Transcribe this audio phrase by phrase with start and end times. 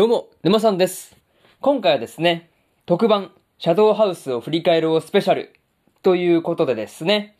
[0.00, 1.14] どうも、沼さんです。
[1.60, 2.48] 今回はですね、
[2.86, 5.52] 特番、シャドウハウスを振り返ろうスペシャル
[6.02, 7.36] ということでですね、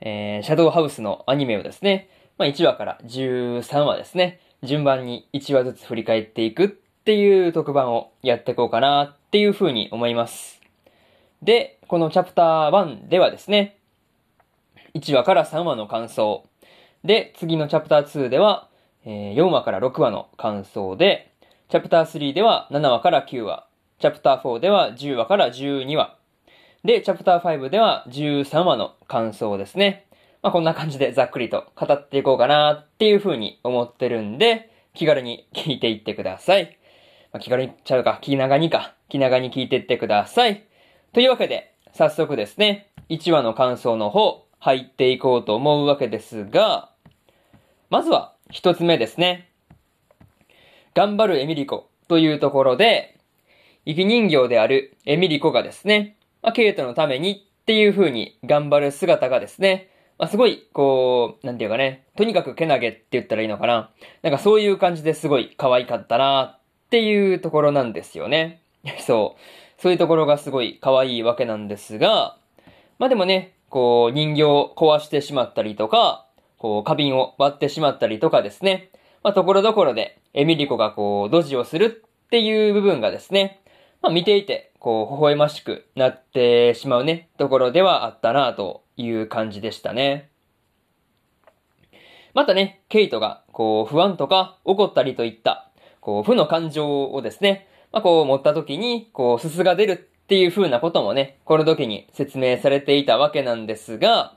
[0.00, 6.68] えー、シャドウハウスのアニメをですね、まあ、1話から13話ですね、順番に1話ずつ振り返っていくっ
[7.04, 10.60] ていう特番をやっていこうかなっていうふうに思います。
[11.42, 13.78] で、このチャプター1ではですね、
[14.96, 16.44] 1話から3話の感想。
[17.04, 18.68] で、次のチャプター2では、
[19.04, 21.29] えー4話から6話の感想で、
[21.70, 23.64] チャプター3では7話から9話。
[24.00, 26.16] チャプター4では10話から12話。
[26.82, 30.08] で、チャプター5では13話の感想ですね。
[30.42, 36.76] まあ、こんな感じでざっくりと語っていこうかなっていう風に思ってるんで、気軽に聞いていってください。
[37.32, 40.64] まあ、気軽にちゃうか、気長にか、気長に聞いていってください。
[41.12, 46.90] というわけで、早速ですね、1話の感想の方、入っていこうと思うわけですが、
[47.90, 49.49] まずは、一つ目ですね。
[50.94, 53.18] 頑張るエミリコというところで、
[53.86, 63.90] 生き人形であるエミリコがですね、まあ、ケイトのためにっていう風に頑張る姿がですね、まあ、すごい、こう、なんていうかね、とにかくけなげって言ったらいいのかな。
[64.22, 66.58] なんかそういう感じですごい可愛かったなっ
[66.90, 68.60] ていうところなんですよね。
[69.00, 69.80] そう。
[69.80, 72.36] そういうところがすごい可愛いわけなんですが、
[72.98, 76.26] まあでもね、こう、人形を壊してしまったりとか、
[76.58, 78.90] こう、花瓶を割ってしまったりとかですね。
[79.22, 83.60] まあ、ところどころで、エミリコがこう、ドジをするっていう部分がですね、
[84.00, 90.30] まあ、見ていて、こう、微笑ましくなってしまうね、ところではあったなという感じでしたね。
[92.32, 99.96] またね、ケイトが、こう、不安とか怒ったりといった、こう、負の感情をですね、まあ、こう、持った時に、こう、すすが出るっ
[100.28, 104.34] ていう風なこともね、この時に説明されていたわけなんですが、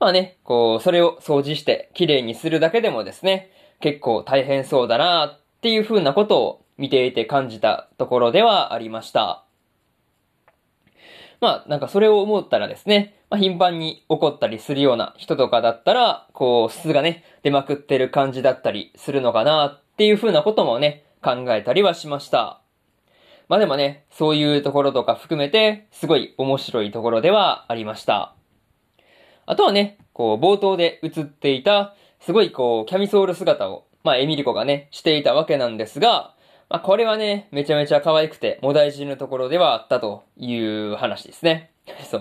[0.00, 9.44] まあね、こう、それを掃除して綺麗にするだけでもですね、結構大変そうだなっていう風なことを見ていて感じたところではありました。
[11.40, 22.60] まあ、なんかそれを思ったらですね、まあ、頻繁に怒ったりするような人とかだったら、こう、すがね、出まくってる感じだったりするのかなっていう風なこともね、考えたりはしました。
[23.48, 28.34] まあでもね、そういうところとか含めて、すごい面白いところではありました。
[29.46, 36.34] あとはね、こう、冒頭で映っていた、すごいこう、キャミソール姿を、まあ、エミリコがね、していたわけなんですが、
[36.68, 41.70] まあ、これはね、めちゃめちゃ可愛くて、も大事なところではあったという話ですね。
[42.04, 42.18] そ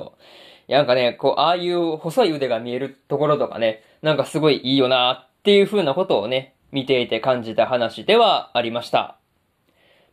[0.67, 0.71] う。
[0.71, 9.17] なんかね、こう、ああいう細い腕が見えるところとかね、なんかすごいいいよなっていう風なことをね、見ていて感じた話ではありました。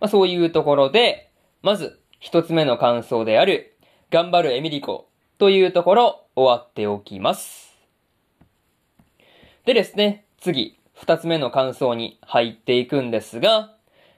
[0.01, 1.31] まあ、そういうところで、
[1.63, 3.77] まず、一つ目の感想である、
[4.11, 5.09] 頑張るエミリコ
[5.39, 7.64] というところ、終わっておきます。
[9.65, 13.75] でですね、次、二つ目の感想に入っていくんですが、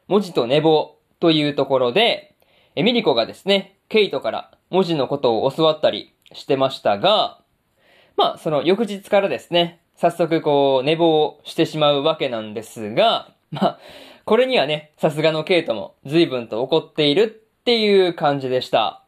[0.08, 2.34] 文字と寝坊というところで、
[2.74, 7.38] エミリコがですね、ケイトから文字のことを教わったりしてましたが、
[8.16, 13.78] まあ、その翌日からですね、早速こう、寝坊をしてしまうわけなんですが、まあ、
[14.24, 19.04] これにはね、さすがのケイトも随分と怒っているっていう感じでした。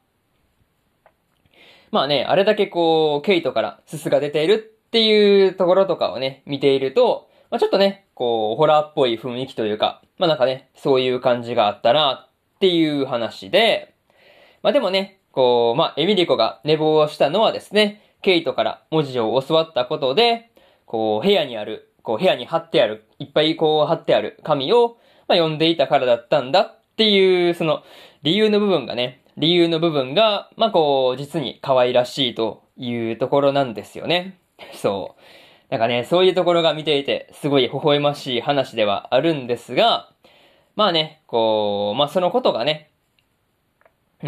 [1.90, 13.94] まあね、あれだけこう、ケイトからススが出ているっていうところとかをね、見ていると、まあちょっとね、こう、ホラーっぽい雰囲気というか、まあなんかね、そういう感じがあったなっていう話で、
[14.62, 20.50] まあでもね、こう、まあエミリコが寝坊したのはですね、ケイトから文字を教わったことで、
[20.86, 24.96] こう、部屋にある、こう、部屋に貼ってある、いっぱいこう貼ってある紙を、
[25.28, 27.82] まあ読んでいたからだったんだっていう、その、
[28.22, 34.37] 理由の部分がね、理由の部分が、まあこう、実に可愛らしいというところなんですよね。
[34.74, 35.22] そう。
[35.70, 40.10] なんかね、そういうところが見ていて、すごい微笑ましい話ではあるんですが、
[40.76, 42.90] まあね、こう、まあそのことがね、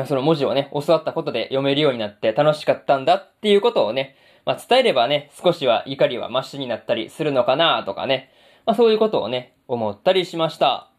[0.07, 8.31] その文字をね、教わったことで読めるようになって楽しかったんだっていうことをね、まあ伝えればね、少しは怒りはマシになったりするのかなとかね、
[8.67, 10.91] まあそういうことをね、思ったりしました。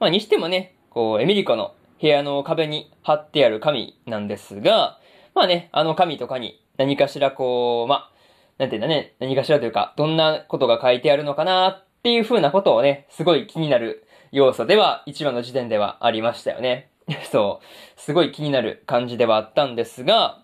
[0.00, 4.98] まあにしてもね、こう、エミリコの部屋の壁に貼ってある紙なんですが、
[5.34, 8.13] まあね、あの紙とかに何かしらこう、まあ、
[8.58, 16.90] なんていうんだね、何かしらというか、どんなことが書いてあるのかなっていう風なことをね、すごい気になる要素では、1話の時点ではありましたよね。
[17.30, 20.38] そう、すごい気になる感じではあったんですが、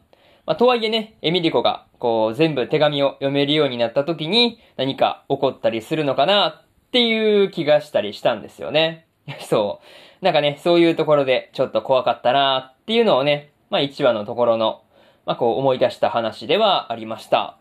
[0.47, 9.07] まあ、とはいえね、エミリコが、こう、全部手紙を読めるようになった時に、何か起こったりするのかなっていう気がしたりしたんですよね。
[9.41, 9.81] そ
[10.21, 10.25] う。
[10.25, 14.83] なんかね、そういうところでちょっと怖かったなっていうのをね、まあ1話のところの、
[15.25, 17.60] まあこう思い出した話ではありました。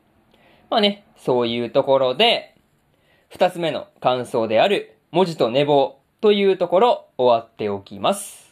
[0.69, 2.55] まあね、そういうところで、
[3.29, 8.51] 二つ目の感想である文字と寝坊というところ終わっておきます。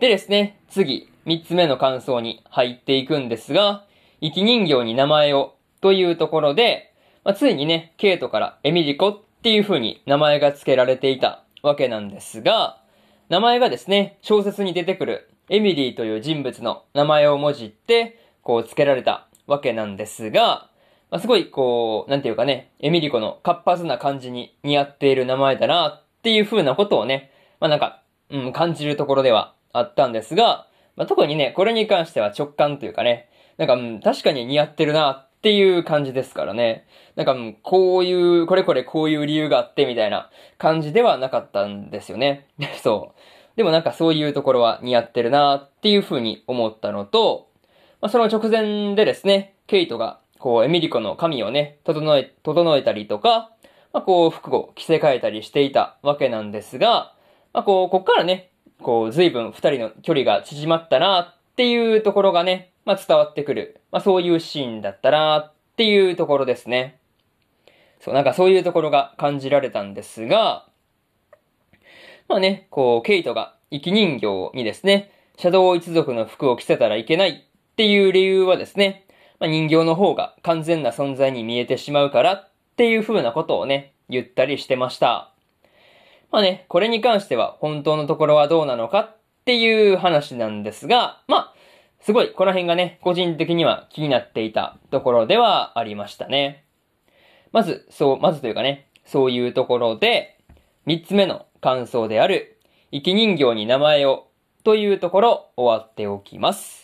[0.00, 3.84] でですね、次、三つ目の感想に入っていくんですが、
[4.22, 6.94] 生き人形に名前をというところで、
[7.24, 12.80] まあ、ついにね、ケイトからエミリコっていう風に名前が付けられていたわけなんですが、
[13.28, 20.70] 名前がですね、小説に出てくるエミリーという人物の名前をもじって、こう付けられたわけなんですが、
[21.10, 27.30] まあ、すごいこう、なんていうかね、エミリコの活発な感じに似合っている名前だなっていう風なことをね、
[27.60, 36.86] まあなんか、うん、感じるところではあったんですが、まあ、特にね、これに関しては直感というかね、なんか、うん、確かに似合ってるなっていう感じですからね。
[37.16, 42.46] なんか、うん、こういう、これこれこういう理由があってみたいな感じではなかったんですよね。
[42.82, 43.20] そう。
[43.56, 47.48] でもなんかそういうところは似合ってるなっていう風に思ったのと、
[48.04, 53.50] まあ、その直前でですね、ケイトが、こう、エミリコの髪をね、整え、整えたりとか、
[53.94, 57.14] まあ、こう、服を着せ替えたりしていたわけなんですが、
[57.54, 58.50] まあ、こう、こっからね、
[58.82, 63.80] こう、随分二人の距離が縮まったなっていうところがね、まあ、伝わってくる。
[63.90, 66.98] まあ、そういうシーンだったなっていうところですね。
[68.00, 70.66] そう、なんかそういうところが感じられたんですが、
[72.28, 79.04] まあね、こう、ケイトが生き人形にですね、シャドウ一族の服を着せたらいけないっていう理由はですね、
[79.40, 85.32] まあ、人形の方が完全な存在に見えてしまうからっていう風なことをね、言ったりしてました。
[86.30, 91.54] まあね、これに関しては本当のところはどうなのかっていう話なんですが、まあ、
[91.98, 96.62] すごいこの辺がね、個人的には気になっていたところではありましたね。
[97.50, 100.38] まず、そう、まずというかね、そういうところで、
[100.86, 102.56] 三つ目の感想である、
[102.92, 104.28] 生き人形に名前を
[104.62, 106.83] というところ終わっておきます。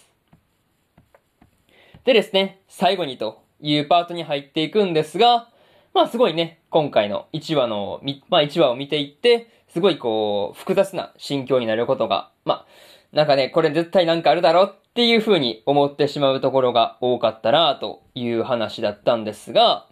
[2.11, 5.49] でですね、最後にというパートに入っていくんですが、
[5.95, 12.67] まあすごいね、今回の1話の、まあ1話を見ていって、すごいこう、複雑な心境になることが、まあ、
[13.13, 19.87] なんかね、これ絶対なんかあるだろっていう風に思ってしまうところが多かったなという話だったんですが、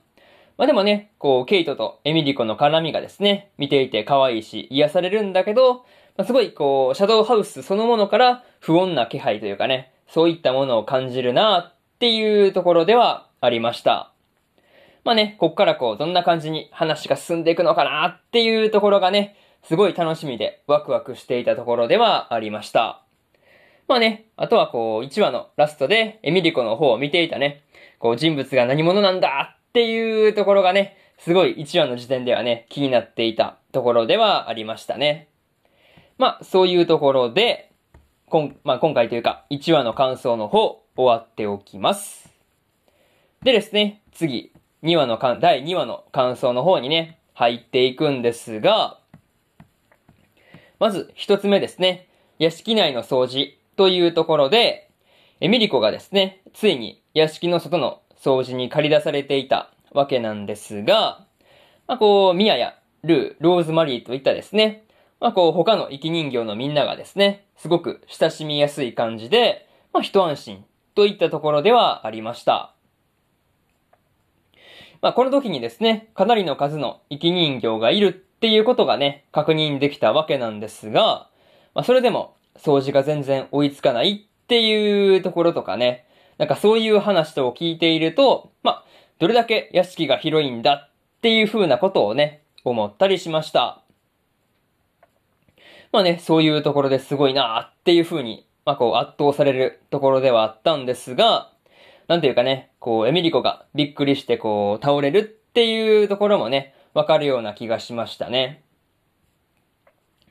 [0.56, 5.85] まあでもね、こう、ケイトとエミリコの絡みがですね、見ていて可愛いし癒されるんだけど、
[6.17, 14.12] まあ、すごいこう、シャドウハウスそのものから不穏な気配というかね、そういったものを感じるなっていうところではありました。
[15.03, 19.35] まあね、こっからこう、どんな感じに話が進んでいくのかなっていうところがね、
[19.65, 23.03] すごい楽しみでワクワクしていたところではありました。
[23.89, 27.62] まあね、あとはこう、1話のラストでエミリコの方を見ていたね、
[27.99, 35.27] こう、人物が何者なんだっていうところがね、すごい1話の時点ではね、気になっていたところではありましたね。
[36.17, 37.73] まあ、そういうところで、
[38.29, 42.29] こん、まあ、今回というか、1話の感想の方、終わっておきます。
[43.45, 44.53] でですね、次、
[44.83, 48.99] 2話のか、第2話の感想の方にね、入っていくんですが、
[50.81, 52.09] まず一つ目ですね、
[52.41, 54.91] 屋敷内の掃除というところで、
[55.41, 61.25] エミリコがですね、ついに屋敷の外の掃除に借り出されていたわけなんですが、
[61.87, 64.83] まあこう、ミヤやルー、ローズマリーといったですね、
[65.21, 70.65] まあこう、他の生き人形のみんながですね、すごく親しみやすい感じで、まあ一安心
[70.99, 72.75] といったところではありました。
[75.00, 81.28] まあ、この時にですね、かなりの数の生き人形がいるっていうことがね、確認できたわけなんですが、
[81.73, 86.05] まあ、それでも掃除が全然追いつかないっていうところとかね、
[86.37, 88.85] なんかそういう話を聞いていると、まあ、
[89.21, 93.85] どれだけ屋敷が広いんだっていう風なことをね、思ったりしました。
[95.93, 101.51] まあね、そういうところですごいなっていう風にまあこう圧倒されるところではあったんですが、
[102.07, 108.63] なんていうかね、こうエミリコがびっくりしてこう倒れるっていうところもね、わかるような気がしましたね。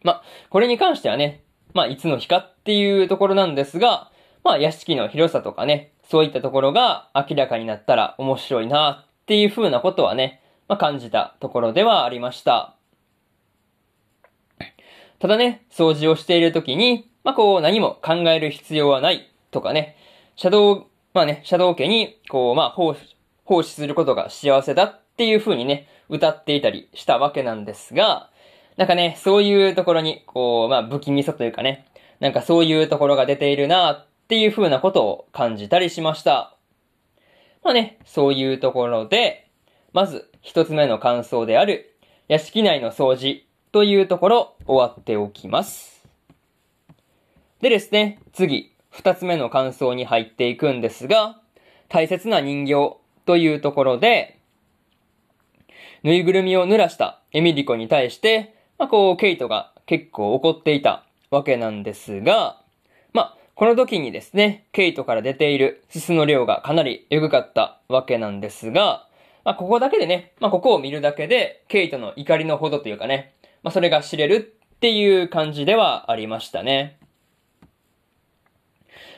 [0.03, 1.41] まあ、これに関してはね、
[1.73, 4.11] まあいつの日かっていうところなんですが、
[4.43, 12.75] まあ屋敷の広さとかね、そういったところが明らかになったら面白いなっていう風なことはね、まあ感じたところではありました。
[15.17, 19.97] ただね、掃除をしている時に、まあ、こう、何も考える必要はないとかね、
[20.37, 28.29] シャドウ、まあね、シャドウ家に、こう、まあ、奉仕、奉仕することが幸せだっていう風にね、歌っていたりしたわけなんですが、
[28.77, 31.85] なんかね、そういうところに、こう、まあ、不気味さというかね、
[32.21, 36.55] なんかそういうところが出ているなっていう風なことを感じたりしました。
[37.61, 39.49] まあね、そういうところで、
[39.91, 41.93] まず一つ目の感想である、
[42.29, 45.96] 屋敷内の掃除というところ終わっておきます。
[47.61, 51.39] でですね、次、二つ目の感想に入っていくんですが、
[51.89, 54.37] 大切な人形というところで、
[56.03, 62.61] ぬいぐるみを濡らしたエミリコに対して、まあ、こう、ケイトが結構怒っていたわけなんですが、
[63.11, 69.07] まあ、この時にですね、ケイトから出ているすすの量がかなりエグかったわけなんですが、
[69.43, 73.33] まあ、ここだけでね、まあ、ここを見るだけで、ケイトの怒りのほどというかね、
[73.63, 76.97] まあ、それが知れるっていう感じではありましたね。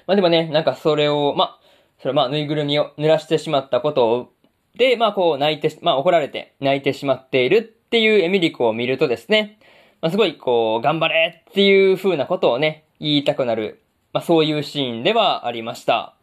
[0.10, 1.60] まあ、でもね、なんかそれを、まあ、
[2.02, 4.34] それまあ、ぬいぐるみを濡らしてしまったことを、
[4.76, 9.60] で、まあ、こう泣いて、まあ、怒られて泣いてしまっているっていうエミリコを見るとですね、
[10.02, 16.16] まあ、すごいこう、頑張れっていう風なことをね、言いたくなる、まあ、そういうシーンではありました。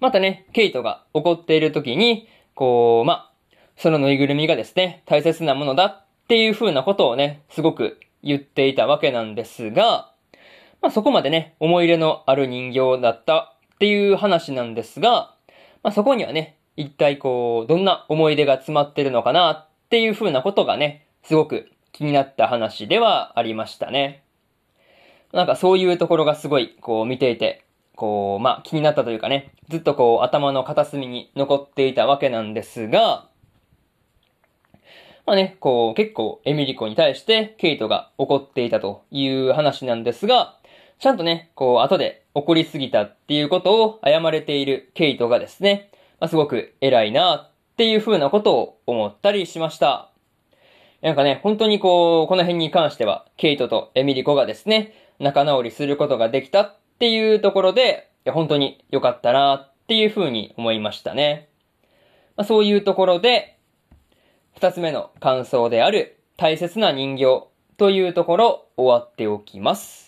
[0.00, 3.32] またね、ケイトが怒っている時に、こう、まあ、
[3.76, 10.14] そのぬいぐるみがですね、大切なものだっていう風なことをね、すごく言っていたわけなんですが、
[10.80, 15.34] まあそこまでね、思い入れのある人形だったっていう話なんですが、
[15.82, 24.22] まあそこにはね、一体こう、どんな思い出が詰まってるのかなっていう風なことがね、すごく気になった話ではありましたね。
[25.32, 27.64] なんかそういうところがすごい、こう見ていて、
[27.96, 33.28] こう、まあ気になったというかね、ずっとこう頭の片隅に残っていたわけなんですが、
[35.26, 40.57] まあね、こう結構エミリコに対してケイトが怒っていたという話なんですが、
[40.98, 50.10] ちゃんとね、こう、後で怒りすぎたっていうことを謝れているケイトがですね、まあ、すごく偉いなっていう風なことを思ったりしました。
[51.00, 61.48] なんかね、本当にこう、この辺に関しては、ケイトとエミリコがですね、仲直りすることができたっていうところで、いや本当に良かったなっていう風に思いましたね。
[62.36, 63.56] まあ、そういうところで、
[64.54, 70.07] 二つ目の感想である、大切な人形というところ、終わっておきます。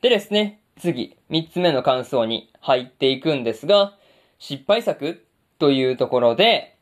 [0.00, 3.96] でですね、次、三つ目の感想に入っていくんですが、
[4.38, 5.26] 失敗作
[5.58, 6.76] というところで、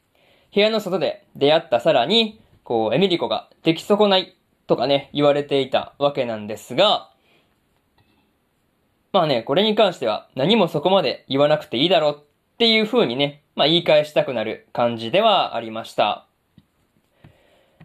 [0.54, 7.10] 部屋の外で出会ったサラに、こう、エミリコが出来損ないとかね、言われていたわけなんですが、
[9.12, 16.26] まあね、これに関しては何もそこまで言わなくていいだろうっていう風にね、まあ言い返したくなる感じではありました。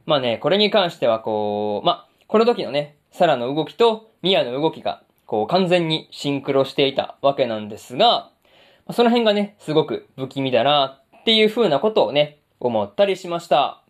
[0.05, 8.31] まあね、これに関してはこう、まあ、この時のね、サラの動きとミアの動きがこう完全にシンクロしていたわけなんですが、
[8.91, 13.81] その辺がね、すごく不気味だなっていう風なことをね、思ったりしました。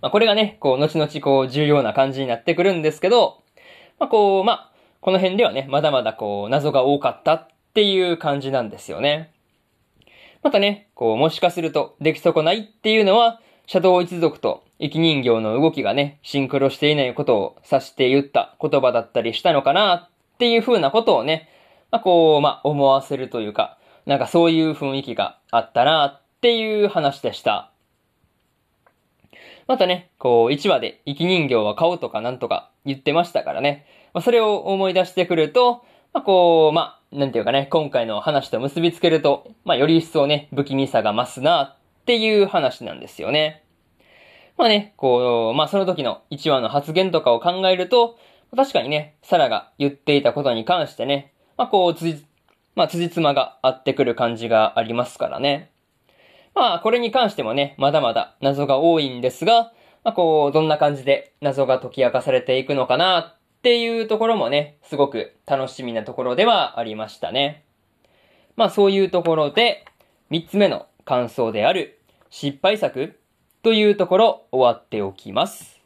[0.00, 3.40] まあ、これがね、こう、後々こう、重要な感じになってくるんですけど、
[4.00, 9.32] まあ、こう、まあ、この辺ではね、まだまだこう、謎が多かったっていう感じなんですよね。
[10.42, 20.08] またね、こう、もしかすると、出来損ないっていうのは、シャドウ一族と生き人形の動きがね、シンクロしていないことを指して言った言葉だったりしたのかなっ
[20.38, 21.48] ていう風なことをね、
[21.92, 27.70] まあ、こう、まあ、思わせるというか、なんかそういう雰囲気があったなっていう話でした。
[29.68, 33.86] またね、こう、1話で生き人形は買うとかなんとか言ってましたからね。
[34.12, 43.61] まあ、それを思い出してくると、まあ、こう、まあ、なんていうかね、今回の話と結びつけると、まあ、より一層ね、不気味さが増すなっていう話なんですよね。
[44.56, 48.18] まあね、こう、まあその時の1話の発言とかを考えると、
[48.54, 52.26] 確かにね、サラが言っていたことに関してね、まあこう、つじ、
[52.74, 55.70] まあ辻褄が合ってくる感じがありますからね。
[56.54, 59.72] まあこれに関してもね、まだまだ謎が多いんですが、
[60.04, 67.64] まあこう、どんな感じで謎が解き明かされていくのかなっていうところもね、すごく楽しみなところではありましたね。
[68.56, 69.84] まあそういうところで、
[70.30, 73.18] 3つ目の感想である失敗作
[73.62, 75.80] というところ終わっておきます。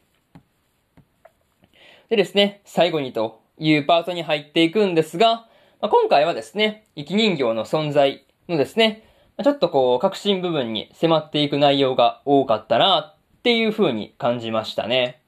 [2.09, 5.45] でですね、最後にというパートに入っていくんですが、
[5.79, 9.03] まあ、今回はですね、生き人形の存在のですね、
[9.43, 15.21] ちょっとこう、革新部分に迫っていく内容が多かったなっていう風に感じましたね。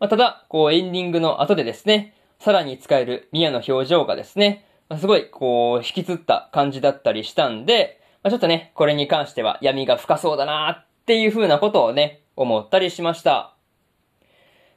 [0.00, 13.54] まあ、ただ、こう、エンディングの後でですね、さらに使えるミヤの表情がですね、まあ、すごい、こう、引きつった感じだったりしたんで、まあ、ちょっとね、これに関しては闇が深そうだなっていう風なことをね、思ったりしました。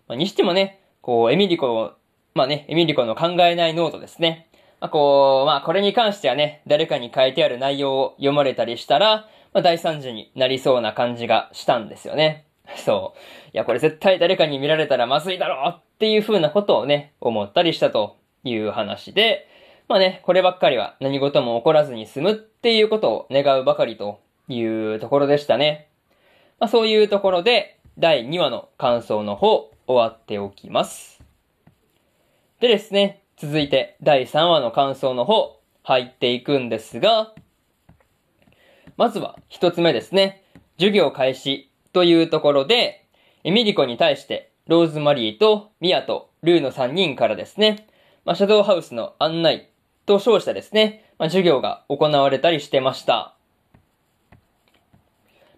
[0.07, 1.93] まあ、にしてもね、こう、エミリコ、
[2.33, 4.49] まあね、エミリコの考えないノートですね。
[4.79, 12.45] まあ、こう、まあこれに関してはね、誰かに書いてある内容を読まれたりしたら、まあ大惨事になりそうな感じがしたんですよね。
[12.75, 13.19] そう。
[13.53, 19.47] いや、これ絶対誰かに見られたらまずいだろうっていう風なことをね、思ったりしたという話で、
[19.87, 25.87] まあね、こればっかりは何事も起こらずに済むっていうことを願うばかりというところでしたね。
[26.59, 31.21] まあ、そういうところで、第2話の感想の方、終わっておきます。
[32.59, 37.33] でですね、続いて第3話の感想の方、入っていくんですが、
[38.97, 40.43] まずは一つ目ですね。
[40.77, 43.05] 授業開始というところで、
[43.43, 47.87] エミリコに対してローズマリーとミアとルーの3人からですね、
[48.23, 49.69] まあ、シャドウハウスの案内
[50.05, 53.34] と称したですね、まあ、授業が行われたりしてました。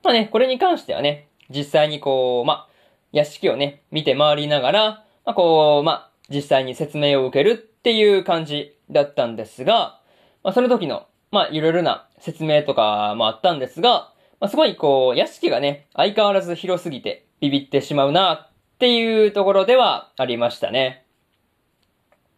[0.08, 2.68] まあね、これに関してはね、実際にこう、まあ、
[3.12, 4.84] 屋敷をね、見て回りながら、
[5.26, 10.00] まあ、こう、まあ、実際に説明を受けるっていう感じだったんですが、
[10.46, 18.50] まあ、その時の、まあ、いろいろな説明とかもあったんですが、まあ、すごいこう、屋敷がね、相変わらず広すぎてビビってしまうなっ
[18.80, 21.04] ていうところではありましたね。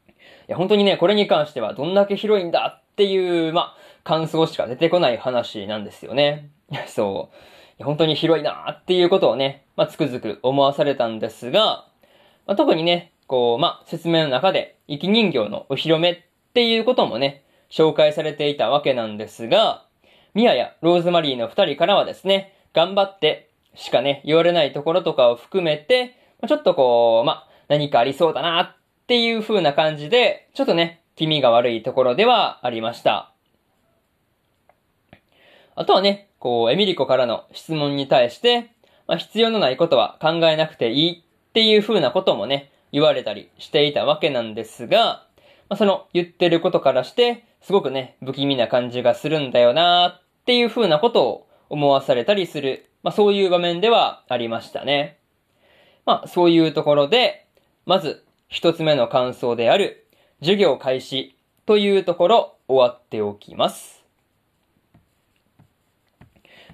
[0.07, 0.13] い
[0.47, 6.49] や、本当にね、これに関してはどんだけ広いんだっていう、まあ、感想しか出てこない話なんですよね。
[6.87, 7.58] そう。
[7.83, 11.87] 本当に広いなっていうことをね、まあ、つくづく思わされたんですが、
[12.45, 16.17] まあ、特にね、こう、まあ、説明の中で、生き人形のお披露目っ
[16.53, 19.85] ていうこともね、紹介されていたわけなんですが、
[20.33, 26.17] ミアやローズマリーの二人からはですね、頑張ってしかね、言われないところとかを含めて、
[26.47, 28.75] ちょっとこう、まあ、何かありそうだなっ
[29.07, 33.31] ていう風な感じで、ちょっとね、気味が悪いところではありました。
[35.75, 38.71] あとはね、こう、エミリコからの質問に対して、
[39.07, 45.25] まあ、必要のないことは考えなくていいっていう風なこともね、言われたりしていたわけなんですが、
[45.67, 55.19] まあ、その言ってることからして、すごくね、不気味な感じがするんだよなっていう風なことを思わされたりする、まあ、そういう場面ではありましたね。
[56.05, 57.45] まあ、そういうところで、
[57.85, 60.07] まず、一つ目の感想である、
[60.39, 63.98] 授業開始というところ、終わっておきます。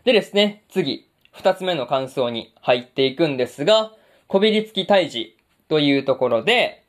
[0.06, 3.92] でですね、次、二つ目の感想に入っていくんですが、
[4.28, 5.36] こびりつき退治
[5.68, 6.84] というところで、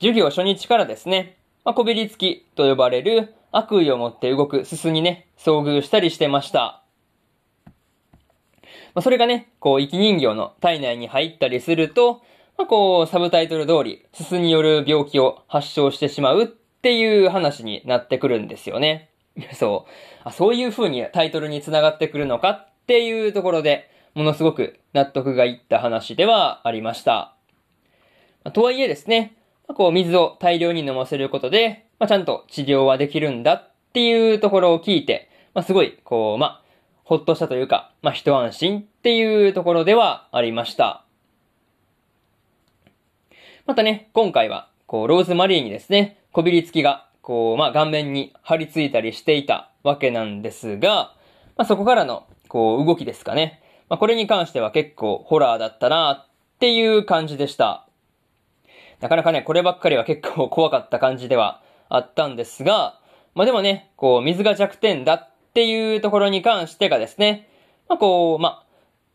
[0.00, 6.82] 授業初日からですね、まあ、こびりつきと呼ばれる悪意を持って動くすすにね、遭遇したりしてました。
[8.94, 12.20] まあ、それがね、こう、生き人形の体内に入ったりすると、
[12.58, 19.10] まあ、こう、サブタイトル通り、すすによる病気を発症してしまうっていう話になってくるんですよね。
[19.54, 19.90] そう。
[20.24, 27.34] あそういう風にタイトルに繋がってくるのかっていうところで、ものすごく納得がいった話ではありました。
[28.52, 29.34] とはいえですね、
[29.74, 36.62] こう水を大量に飲ませることで、まあ、ちゃんと治療はできるんだっていうところを聞いて、まあ、すごい、こう、まあ、
[37.04, 41.04] ほっとしたというか、まあ、一安心っていうところではありました。
[43.64, 51.12] またね、今回は、こう、ローズマリーにですね、こびりつきが、こう、まあ、顔面に張り付いたりしていたわけなんですが、
[51.56, 53.60] まあ、そこからの、こう、動きですかね。
[53.88, 57.88] まあ、これに関しては結構ホラーだったなっていう感じでした。
[59.00, 63.00] なかなかね、こればっかりは結構怖かった感じではあったんですが、
[63.34, 67.48] まあでもね、こう、水が弱点だっていうところに関してがですね、
[67.88, 68.62] まあこう、ま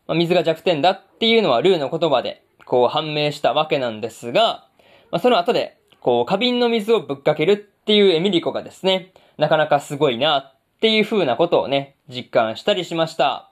[0.06, 4.68] あ、水が弱点だっていうのはルーの言葉で、こう判明したわけなんですが、
[5.10, 13.50] まあその後で、こう、花瓶の水をぶっかけるっていうエミリコがですね、なかなかすごいなっていう風なことをね、実感したりしました。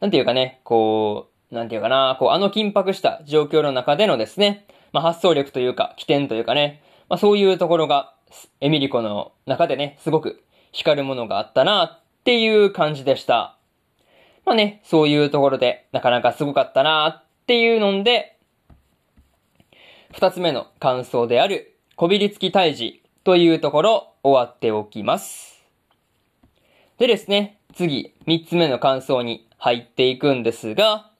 [0.00, 8.14] なんていうかね、こう、なんていうかな、こう、あの緊迫した状況の中でのですね、まあ、発想力というか、起点というかね、まあ、そういうところが、
[8.62, 13.58] エミリコの中でね、すごく光るものがあったなっていう感じでした。
[14.46, 18.38] まあね、そういうところで、なかなかすごかったなっていうので、
[20.12, 25.60] 二つ目の感想である、こびりつき退治というところ、終わっておきます。
[26.98, 31.10] でですね、次、三つ目の感想に入っていくんですが、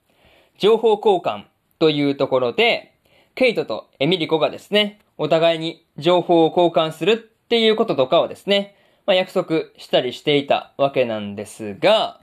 [0.57, 1.47] 情報交換
[1.79, 2.93] というところで、
[3.35, 12.21] ケイトとエミリコがですね、お互いに情報を交換するっていうこととかをですね、まあ、約束したりしていたわけなんですが、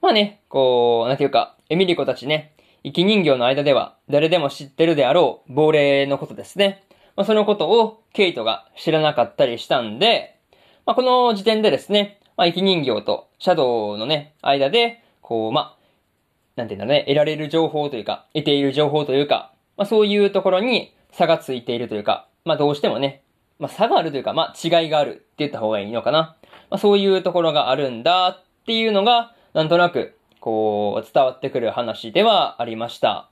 [0.00, 6.84] まあね、こう、なんていうか、エミリコたちね、生き人形の間では誰でも知ってるであろう亡霊のことですね。
[7.16, 10.38] まあ、そのことをケイトが知らなかったりしたんで、
[10.86, 15.84] まあ、この時点でですね、まあ、生き人形とシャドウのね、間で、こう、まあ、
[16.56, 23.22] なんていうんだね、得られる情報というか、得ている情報というか、まあ、そういうところに差がついているというか、まあ、どうしてもね、
[23.58, 26.36] まあ、差があるというか、まあ、違いがあるって言った方がいいのかな。
[26.70, 33.30] まあ、そういうところがあるんだっていうのが、なんとなく、こう、伝わってくる話ではありました。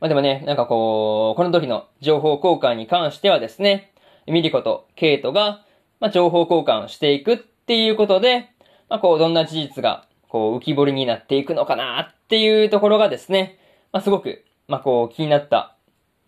[0.00, 3.92] まあ、でもね、なんかこう、この時の情報交換に関してはですね、
[4.26, 5.62] ミリコとケイトが、
[6.00, 8.48] まあ、情報交換をしていくっていうことで、
[8.88, 13.58] まあ、こう、どんな事実が、こう、浮き彫りになっていくのかなっていうところがですね、
[13.92, 15.76] まあ、すごく、まあ、こう、気になった、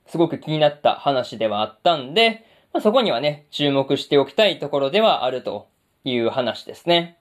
[0.06, 5.68] すごく気になった話ではあったんで、まあ、そこにはね、注目しておきたいところではあると
[6.04, 7.16] いう話ですね。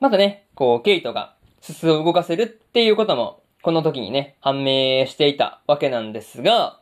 [0.00, 6.80] またね、こう、ケイトがすすを動かせるっていうことも、この時にね、判明していたわけなんですが、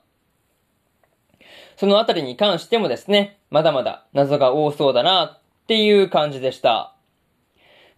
[1.76, 6.94] そのあたりに関してもですね、まだまだ謎が多そうだなっていう感じでした。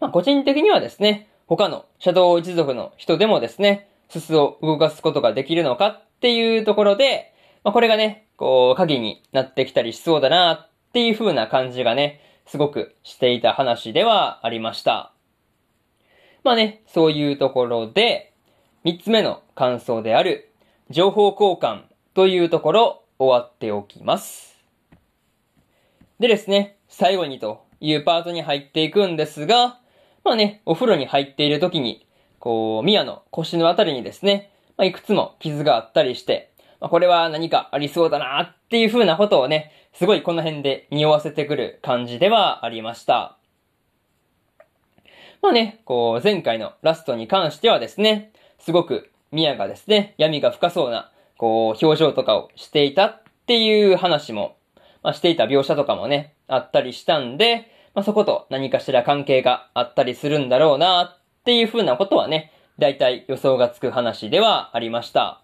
[0.00, 15.12] まあ、個人的にはですね、他のシャドウ一族の人でもですね、すすを動かすことができるのかっていうところで、まあ、これがね、こう、鍵になってきたりしそうだなっていう風な感じがね、すごくしていた話ではありました。
[16.42, 18.29] まあね、そういうところで、
[18.82, 20.50] 三つ目の感想である、
[20.88, 21.82] 情報交換
[22.14, 24.56] というところ、終わっておきます。
[26.18, 29.78] でですね、最後にというパートに入っていくんですが、
[30.24, 32.06] まあね、お風呂に入っている時に、
[32.38, 43.36] こう、ミヤの腰のあたりにですね、まあ、いくつも傷があったりして、まあ、これは何かありそうだなっていう風なことをね、すごいこの辺で匂わせてくる感じではありました。
[45.42, 54.56] まあね、こう、前回のラストに関してはですね、すごくミヤがですね、闇が深そうな、こう、表情とかをしていたっていう話も、
[55.02, 65.42] まあ、していた描写とかもね、あったりしたんで、まあ、そこと何かしら関係があったりするんだろうなっていう風なことはね、大体予想がつく話ではありました。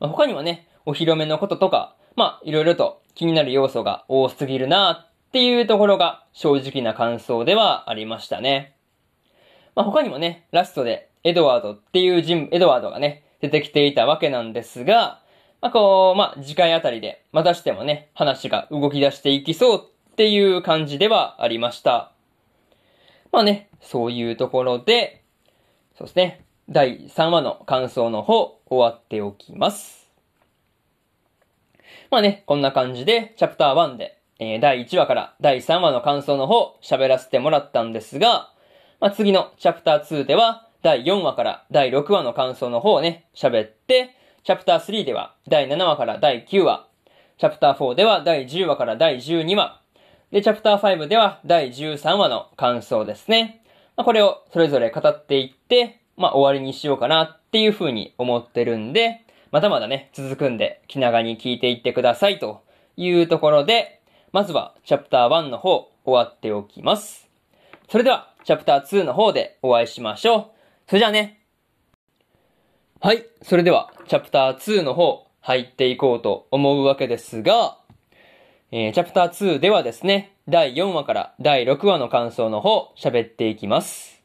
[0.00, 8.76] まあ、他にもね、お披露目のこととか、まあ、いろいろと気になる要素が多すぎるなっていうところが正直な感想ではありましたね。
[9.74, 15.20] まあ、他にもね、ラストでエドワードっていう人、エドワードがね、出てきていたわけなんですが、
[15.60, 22.12] まあ、こう、まあ、次回あたりで、またしてもね、話が動き出していきそうっていう感じではありました。
[23.30, 25.22] まあね、そういうところで、
[25.96, 30.08] そうですね、第3話の感想の方、終わっておきます。
[32.10, 38.50] まあね、こんな感じで、チャプター1で、えー、第1話から第3話の感想の方、喋らせてもらったんですが、
[39.00, 44.14] まあ、次のチャプター2では、第4話から第6話の感想の方をね、喋って、
[44.44, 46.86] チャプター3では第7話から第9話、
[47.38, 49.80] チャプター4では第10話から第12話、
[50.30, 53.62] で、チャプター5では第13話の感想ですね。
[53.96, 62.62] まあ、これをそれぞれ語っていって、まあ、終わりにしようかなっていう風に思ってるんで、まだまだね、続くんで、気長に聞いていってくださいと
[62.98, 64.00] いうところで、
[64.32, 67.26] まずはチャプター1の方、終わっておきます。
[67.88, 70.57] それでは、チャプター2の方でお会いしましょう。
[70.88, 71.44] それじゃあね。
[72.98, 73.26] はい。
[73.42, 77.76] それでは、チャプター2の方、入っていこうと思うわけですが、
[78.72, 84.22] えー、チャプター2ではですね、第4話から第6話の感想の方、喋っていきます。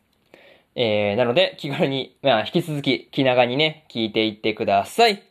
[0.75, 5.21] えー、なので、気軽に、まあ、引き続き、気長にね、聞いていってください。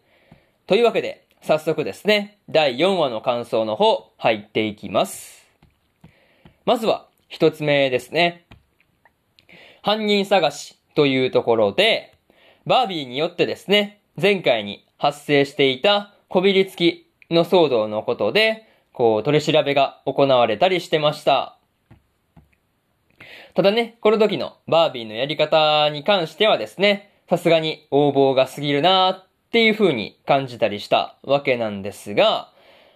[0.66, 5.48] というわけで、早速ですね、第4話の感想の方、入っていきます。
[6.66, 8.44] まずは、一つ目ですね。
[9.80, 12.14] 犯人探しというところで、
[12.66, 21.56] バービーによってですね、前回に発生していたこびりつきの騒動のことで、こう、取り調べが行われたりしてました。
[23.54, 32.50] ただね、この時のバービーのやり方に関してはですね、さすがに横暴が過ぎるなーっていう風に感じたりしたわけなんですが、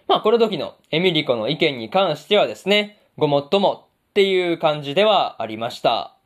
[0.07, 6.16] まあこの時のエミリコの意見に関してはですね、ごもっともっていう感じではありました。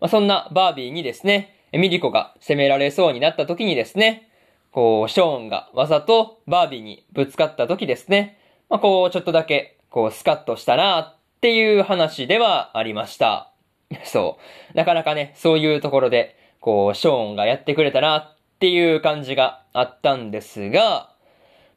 [0.00, 4.28] まあそんなバービーにですね、ミリコが責められそうになった時にですね、
[4.70, 13.50] こう、ショーンがわざとバービーにぶつかった時ですね、まあ、こう、ちょっとだけ、こう、スカッとしたなっていう話ではありました。
[14.04, 14.38] そ
[14.74, 14.76] う。
[14.76, 21.10] なかなかね、そういうところで、こう、ショーンがやってくれたなっていう感じがあったんですが、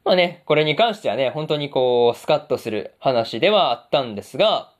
[0.04, 4.70] まあね、これに関してはね、本当にこう、スカッとする話ではあったんですが、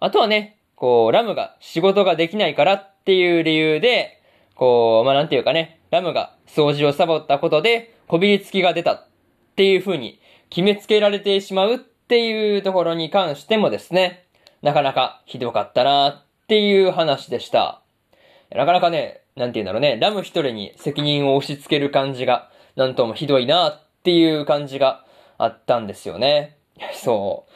[0.00, 4.22] あとはね、こう、ラムが仕事ができないからっていう理由で、
[4.54, 9.06] こう、まあなんていうかね、ラムが掃除をサボったことで、こびりつきが出たっ
[9.56, 14.26] ていう風に決めつけられてしまうっていうところに関してもですね、
[14.62, 17.82] なかなかひどかったなっていう話でした。
[18.54, 25.04] なかなかね、なんて言うんだろうね、ラム一人に責任を押し付ける感じが、なんともひどいなっていう感じが
[25.38, 26.56] あったんですよね。
[26.94, 27.52] そう。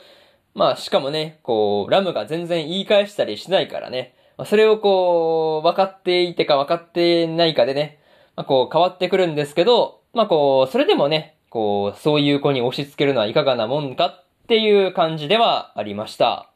[0.55, 8.01] まあ、しかもね、こう、ラムが全然言い返したりしないからね、まあそれをこう、分かっていてか分かってないかでね、
[8.37, 16.51] まあ、こう変わってくるんですけど、まあこう、それでもね、こう、そういう子に押し付けるのはいかがなもんかっていう感じではありました。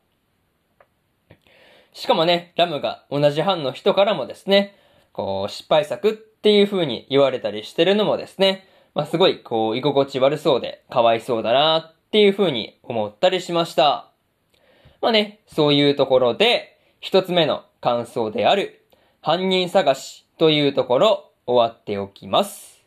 [1.92, 4.76] しかもね、ラムが同じ班の人からもですね、
[5.12, 14.12] こう、失敗作っていう風に言われたりしてるのもですね、まあ、すごい、こう、居心地悪そうで、かわいそうだなっていう風に思ったりしました。
[15.00, 18.86] まあね、そういうところで、一つ目の感想である、
[19.20, 22.84] 犯人探しというところ、終わっておきます。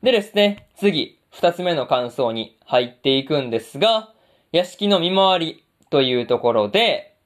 [0.00, 4.14] でですね、次、二つ目の感想に入っていくんですが、
[4.52, 7.16] 屋敷の見回りというところで、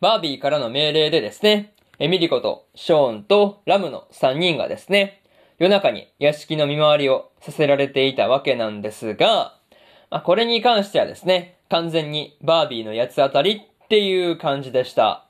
[0.00, 5.20] バービーからの命令でですね、エミリコとショーンとラムの3人がですね、
[5.58, 9.56] 夜中に屋敷の見回りをさせられていたわけなんですが、
[10.10, 15.26] まあ、これに関してはですね、完全にバービーの八つ当たりっていう感じでした。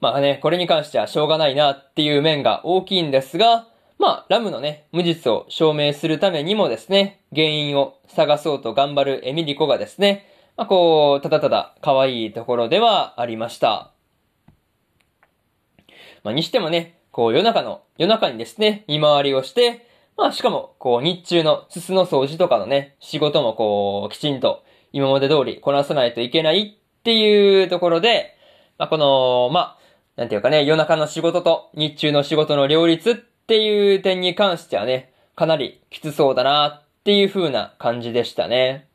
[0.00, 3.68] まあね、これに関してはしょうがないなっていう面が大きいんですが、
[3.98, 13.92] まあ、ラムのね、無実を証明するためにもですね、原因を探そうと頑張るエミリコがですね、まあ、こう、ただただ可愛いところではありました。
[16.24, 28.34] まあ、にしてもね、こう夜中の、夜中にですね、見回りをして、まあしかも、こう日中のすすの掃除とかのね、仕事もこう、きちんと今まで通りこなさないといけないっていうところで、
[28.78, 29.78] まあこの、まあ、
[30.16, 38.88] なんていうかね、夜中の仕事と日中の仕事の両立っていう点に関してはね、かなりきつそうだなっていう風な感じでしたね。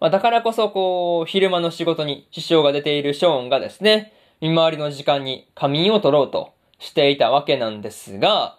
[0.00, 8.58] まあだからこそこう、昼間の仕事に支障が出ているショーンがですね、見回りの時間に仮眠を取ろうとしていたわけなんですが、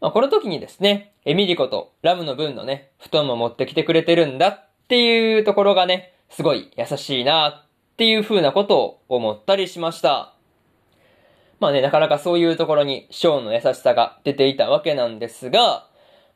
[0.00, 10.34] まあ、この時にですね、エミリコとラムの分のね、布団も持ってきてくれてるんだっていうところがね、すごい優しいなっていう風なことを思ったりしました。
[11.58, 15.88] まあね、なかなかそういうところにショーンの優しさが出ていたわけなんですが、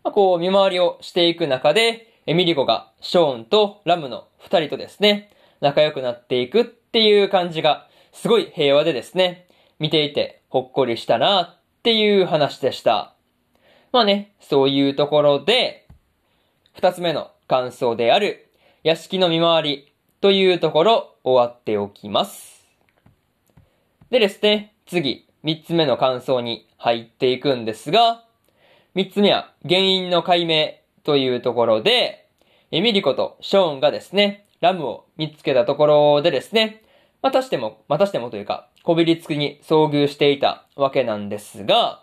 [0.02, 9.46] まあ、こう見回りをしていく中で、エミリコがショーンとラムの二人とですね、仲良くなっていくっていう感じが、すごい平和でですね、
[9.80, 13.14] 見ていてほっこりしたなっていう話でした。
[13.92, 15.88] まあね、そういうところで、
[16.74, 18.50] 二つ目の感想である、
[18.84, 22.68] 屋敷の見回りというところ終わっておきます。
[24.10, 28.24] でですね、次、三つ目の感想に入っていくんですが、
[28.94, 32.28] 三つ目は原因の解明というところで、
[32.70, 36.82] エミリコとショーンがですね、ラムを見つけたところでですね、
[37.22, 42.02] またしても、またしてもというか、こびりつきに遭遇していたわけなんですが、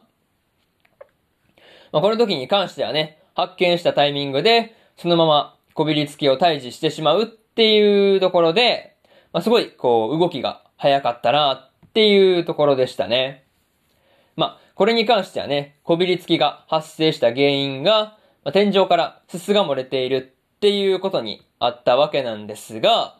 [1.91, 8.95] まあ、この時に関してはね、発見したタイミングで、そのままこびりつきを退治してしまうっていうところで、
[9.33, 13.45] まあ、すごい、こう、動きが早かったなっていうところでしたね。
[14.35, 23.16] まあ、これに関してはね、こびりつきが発生した原因が、まあ、天井からすすが漏れているっていうことにあったわけなんですが、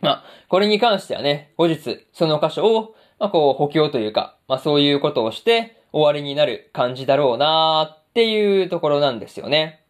[0.00, 9.84] まあ、これに関してはね、後日、その箇所を、まあ、こう、補強というか、まあ、そういうことをして、終わりになる感じだろうなーっていうところなんですよね。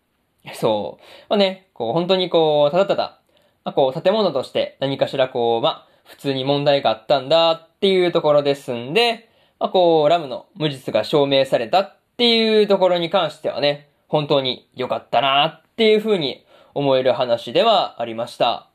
[0.55, 1.05] そう。
[1.29, 3.21] まあね、こう、本当にこう、ただただ、
[3.65, 16.45] まあ、こう、建物として何かしらこう、まあ、普通に問題があったんだっていうところですんで、まあ、こう、ラムの無実が証明されたっていうところに関してはね、本当に良かったなっていうふうに
[16.75, 18.70] 思える話ではありました。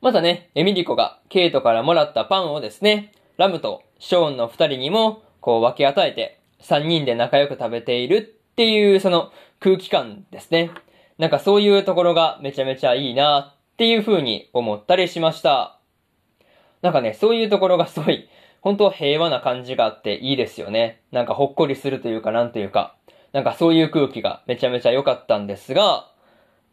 [0.00, 8.20] またね、エミリコがケイトからもらったパンをですね、ラムとショーンの二人にもこう分け与えて、三人で仲良く食べているっ
[8.54, 10.70] ていうその空気感ですね。
[11.18, 15.78] なんかそういうところがめちゃめちゃいいなっていう風に思ったりしました。
[16.80, 18.28] なんかね、そういうところがすごい、
[18.60, 21.00] 本当平和な感じがあっていいですよね。
[21.10, 22.94] なんかほっこりするというかなんというか、
[23.32, 26.08] なんかそういう空気がめちゃめちゃ良かったんですが、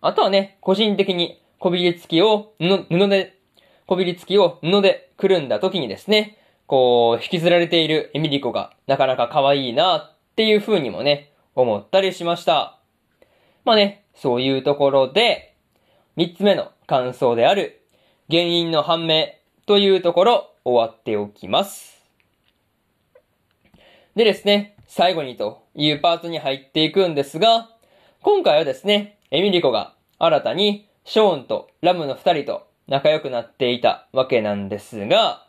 [0.02, 3.38] あとはね、個人的にこびりつきを布、布で、
[3.88, 6.38] こびりつきを布でくるんだ時にですね、
[6.68, 12.80] こう、引きずられているエミリコがなかなか可愛いなっていう風にもね、思ったりしました。
[13.64, 15.56] まあね、そういうところで、
[16.16, 17.82] 三つ目の感想である、
[18.30, 19.28] 原因の判明
[19.66, 22.04] というところ、終わっておきます。
[24.16, 27.70] でですね、最後にというパートに入っていくんですが、
[28.22, 35.46] 今回はですね、エミリコが新たにショーンとラムの二人と仲良くなっていたわけなんですが、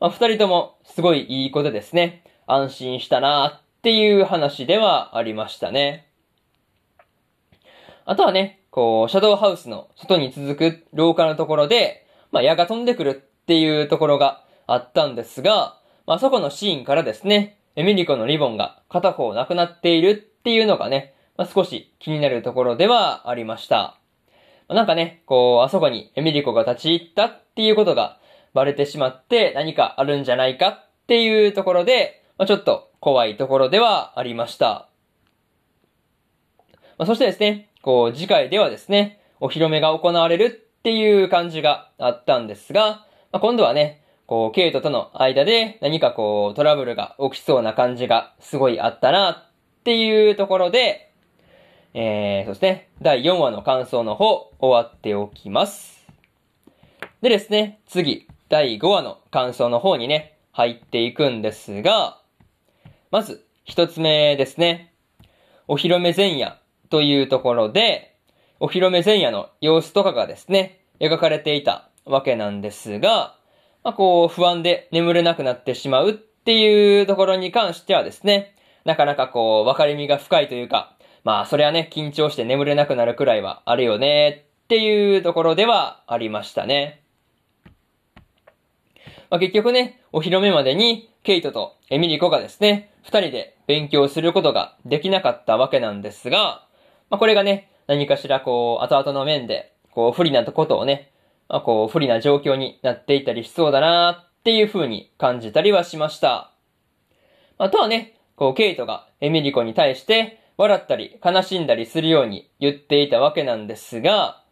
[0.00, 6.08] まあ、二人ともすごいいい子でですね、安心したなっていう話ではありましたね。
[8.06, 23.98] あとはね、こう、シャドウハウスの外に続く廊下のところで、まあ、矢が飛んでくるっていうところがあったんですが、まあ、そこのシーンからですね、エミリコのリボンが片方なくなっているっていうのがね、まあ、少し気になるところではありました。
[24.68, 28.18] なんかね、こう、あそこにエミリコが立ち入ったっていうことが
[28.54, 34.88] バレてしまって何かあるんじゃないかっていうところで、まあ、ちょっと怖いところではありました。
[36.96, 51.12] まあ、そしてですね、こう、次回ではですね、お披露目が行われるっていう感じがあったんですが、まあ、今度はね、こう、ケイトとの間で何かこう、トラブルが起きそうな感じがすごいあったなっていうところで、
[51.96, 56.04] えー、そしてね、第4話の感想の方、終わっておきます。
[57.22, 62.20] でですね、次、第5話の感想の方にね、入っていくんですが、
[63.12, 64.92] まず、一つ目ですね。
[65.68, 66.58] お披露目前夜
[66.90, 68.16] というところで、
[68.58, 73.36] お披露目前夜の様子とかがですね、描かれていたわけなんですが、
[73.84, 87.02] まあ、こう、不安で眠れなくなってしまうっていうところに関してはですね、なかなかこう、分かりみが深いというか、まあ、それはね、緊張して眠れなくなるくらいはあるよね、っていうところではありましたね。
[89.30, 96.66] まあ、結局ね、お披露目までに、ケイトとエミリコがですね、二人で勉強することができなかったわけなんですが、
[97.08, 101.10] まあ、これがね、何かしらこう、後々の面で、こう、不利なことをね、
[101.48, 106.52] まあ、こう、不利な状況になっていたりしそうだなっていう風に感じたりはしました。
[107.56, 114.42] あとはね、こう、ケイトがエミリコに対して、笑ったり悲しんだりするように言っていたわけなんですが、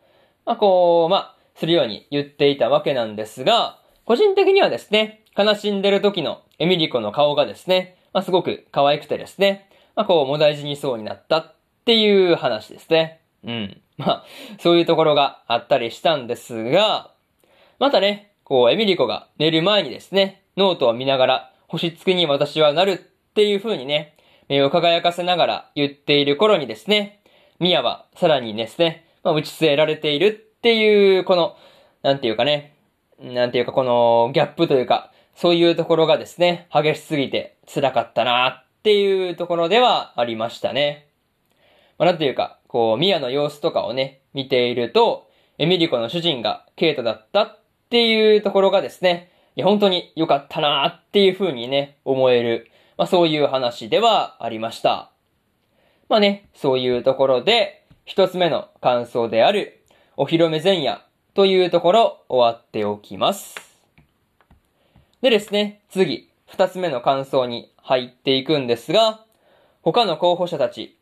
[0.44, 13.20] まあ、こう、まあ、するように言っていたわけなんですが、個人的にはですね、悲しんでる時のエミリコの顔がですね、まあ、すごく可愛くてですね、まあ、こう、悶え死にそうになったっていう話ですね。
[13.44, 13.80] うん。
[13.96, 14.24] まあ、
[14.58, 17.12] そういうところがあったりしたんですが、
[17.78, 22.96] またね、こう、エミリコが寝る前にですね、ノートを見ながら、星付きに私はなるっ
[23.34, 24.16] ていう風にね、
[24.48, 27.20] 目を輝かせながら言っている頃にですね、
[27.58, 31.56] ミヤはさらにですね、まあ、打ち据えられているっていう、この、
[32.02, 32.76] なんていうかね、
[33.20, 41.08] なんていうかこのギャップというか、そういうところがですね、激しすぎて辛かったなっていうところではありましたね。
[41.98, 52.70] まあ、なんていうか、こう、ミヤの様子とかをね、見ていると、エミリコの主人がケイトだったっていうところがですね、いや、本当に良かったなっていう風にね、思える、
[53.02, 55.10] まあそういう話ではありました。
[56.08, 59.82] まあね、そういうところで、一つ目の感想である、
[60.16, 63.56] お披露目前夜というところ終わっておきます。
[65.20, 69.24] でですね、次、二つ目の感想に入っていくんですが、
[69.82, 70.96] 他の候補者たち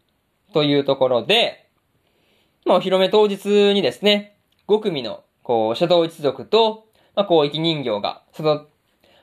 [0.54, 1.68] というところで、
[2.64, 8.64] まあお披露目当日にですね、5組の、こう、シャドウ一族と、まあこう、生き人形が、その、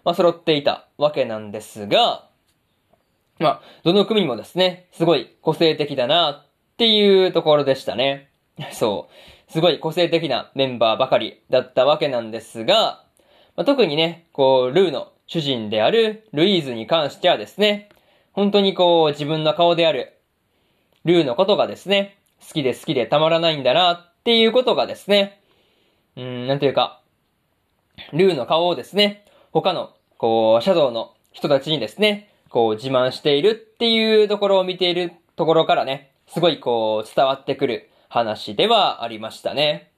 [0.03, 2.26] まあ揃っていたわけなんですが、
[3.39, 6.45] まあ、どの組もですね、すごい個性的だなっ
[6.77, 8.29] ていうところでしたね。
[8.71, 9.09] そ
[9.49, 9.51] う。
[9.51, 13.03] すごい個性的なメンバーばかりだったわけなんですが、
[13.55, 17.89] まあ、特にね、こう、ルーの主人であるルイーズに関してはですね、
[18.33, 20.13] 本当にこう、自分の顔である
[21.05, 25.41] ルーのことがですね、好きで好きでたまらないんだなっていうことがですね、
[26.15, 27.01] うん、なんていうか、
[28.13, 39.91] ルーの顔をですね、他の、こう、シャドウの人たちにですね、こう自慢しているっていうところを見ているところからね、すごいこう伝わってくる話ではありましたね。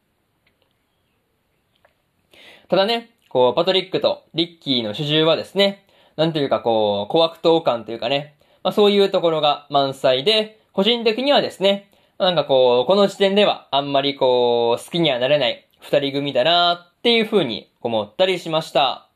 [2.70, 5.86] ただね、こうパトリックとリッキーの主従はですね、
[6.16, 19.08] なんていうかこう、小悪党感というかね、まあそういうところが満載で、個人的にはですね、なんかこう、この時点ではあんまりこう、好きにはなれない二人組だなっていう風に思ったりしました。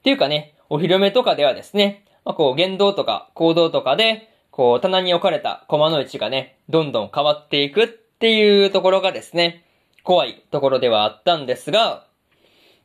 [0.00, 9.64] っていうかね、お披露目とかではですね、まあ、こう、言動とか行動とかで、こう、棚に置かれた駒の位置がね、どんどん変わっていくっていうところがですね、
[10.02, 12.06] 怖いところではあったんですが、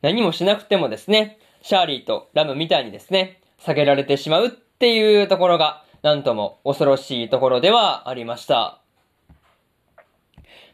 [0.00, 8.80] 何もしなくてもですね、シャーリーとラムみたいにですね、下げられてしまうっていうところが、なんとも恐ろしいところではありました。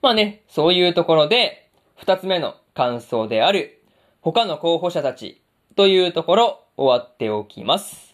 [0.00, 3.82] まあね、そういうところで、二つ目の感想である、
[4.20, 5.42] 他の候補者たち
[5.74, 8.09] というところ、終わっておきます。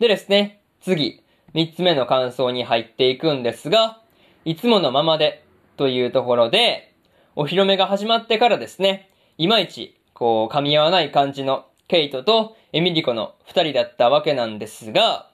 [0.00, 4.00] でですね、次、三つ目の感想に入っていくんですが、
[4.46, 5.44] いつものままで
[5.76, 6.94] というところで、
[7.36, 15.28] お披露目が始まってからですね、いまいち、こう、噛み合わない感じのケイトとエミリコの二人だったわけなんですが、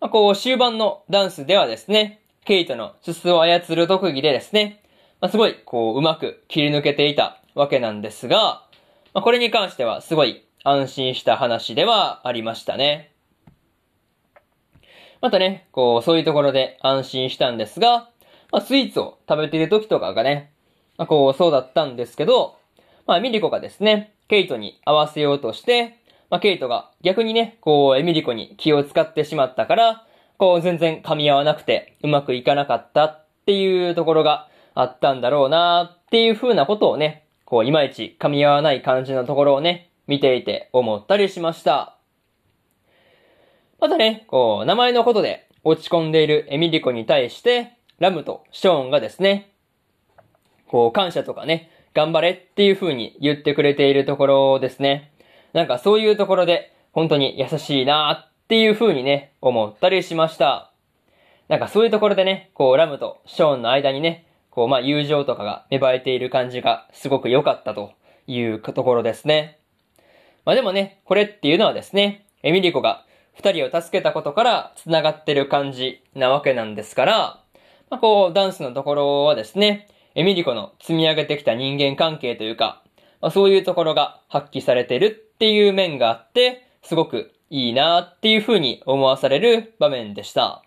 [0.00, 4.82] まあ、こう、終盤のダンスではですね、ケイトのすすを操る特技でですね、
[5.20, 8.64] まあ、すごい、こう、うまく切り抜けていたわけなんですが、
[9.14, 13.12] まあ、これに関してはすごい安心した話ではありましたね。
[15.20, 18.08] またね、こう、そういうところで安心したんですが、
[18.52, 20.52] まあ、スイーツを食べている時とかがね、
[20.96, 22.56] まあ、こう、そうだったんですけど、
[23.06, 25.98] まあ、エミリコがですね、ケイトに合わせようとして、
[26.30, 30.06] まあ、ケイトが逆にね、こう、エミリコに気を使ってしまったから、
[30.36, 41.97] こう、全然噛み合わなくて、うまくいかなかったっていうところがあったんだろうなっていう風なことをね、こう、いまいち噛み合わない感じのところをね、見ていて思ったりしました。
[43.80, 49.52] またね、こう、名前のことで落ち込んでいるエミリコに対して、ラムとショーンがですね、
[50.66, 55.12] こう、感謝とかね、頑張れっていう風に言ってくれているところですね。
[55.52, 60.72] なんかそういうところで、本当に優しいなっていう風にね、思ったりしました。
[61.48, 67.92] なんかそういうところでね、こう、ラムとショーンの間にね、こう、まあ、友情とかが芽生えている感じがすごく良かったと
[68.26, 69.58] いうところですね。
[70.44, 73.04] まあ、でもね、これっていうのはですね、エミリコが
[73.38, 77.40] 二人を助けたことから繋がってる感じなわけなんですから、
[77.88, 79.86] まあ、こう、ダンスのところはですね、
[80.16, 82.82] エミリコの積み上げてきた人間関係というか、
[83.20, 90.64] まあ、そういうところが発揮されてるっていう面があって、すごくいいなっていう風に思わされる場面でした。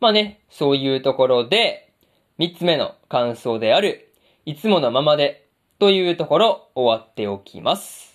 [0.00, 1.90] まあね、そういうところで、
[2.36, 4.12] 三つ目の感想である、
[4.44, 5.48] いつものままで
[5.78, 8.13] というところ終わっておきます。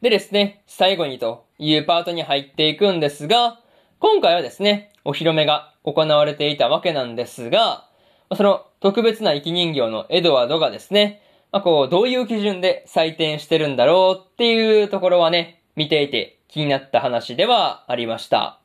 [0.00, 3.58] でですね、最後にというパートに入っていくんですが、
[3.98, 7.88] 今回はですね、お披露目が行われていたわけなんですが、
[8.36, 11.20] その特別な生き人形のエドワードがですね、
[11.50, 18.60] まあ、こう、どういう基準で採点してるんだろうっていうところはね、見ていて気になった話ではありました。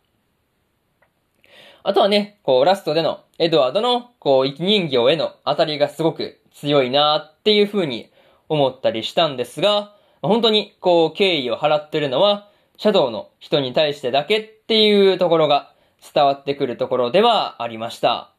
[1.82, 8.12] あとはね、こう、ラストでのエドワードの、こう、生き人形への当たりがすごく強いなっていう風に
[8.50, 9.93] 思ったりしたんですが、
[10.24, 15.74] 本当に、こう、敬意を払ってるのは、シャドウの人に対してだけっていうところが
[16.14, 18.34] 伝わってくるところではありました。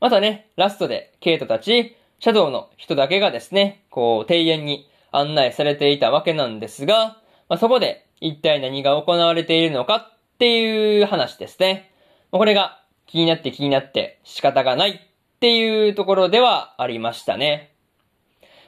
[0.00, 7.18] またね、ラストでケイトたち、シャドウの人だけがですね、こう、庭園に案内されていたわけなんですが、
[7.48, 11.90] まあ、そこで一体何が行われているのかっていう話ですね。
[12.30, 17.72] これが気になって気になって仕方がないっていうところではありましたね。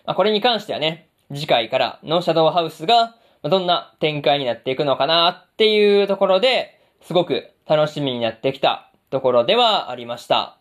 [0.04, 10.58] まあ、これに関してはね、次回からのシャドウハウスがどんな展開になっていくのかなっていうところで、すごく楽しみになってきたところではありました。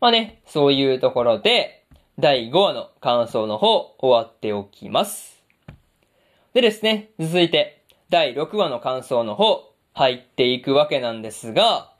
[0.00, 1.84] まあね、そういうところで、
[2.18, 5.42] 第5話の感想の方終わっておきます。
[6.54, 11.92] でですね、続いて第6話の感想の方入っていくわけなんですが、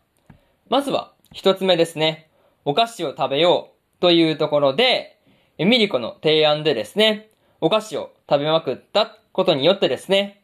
[0.68, 2.28] まずは、一つ目ですね。
[2.66, 5.18] お菓子を食べようというところで、
[5.59, 7.30] ミリコの提案でですね、
[7.63, 10.43] お菓子を食べまくったことによってですね、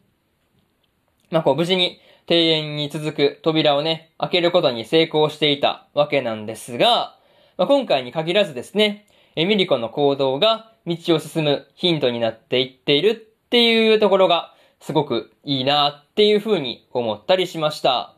[1.30, 1.98] まあ、こう無事に
[2.30, 7.18] 庭園に続く扉をね、開けることに成功していたわけなんですが、
[7.56, 18.14] まあ、今回に限らずですね、エミリコの行動が道を進むヒントになっていっているっていうところがすごくいいなっていう風に思ったりしました。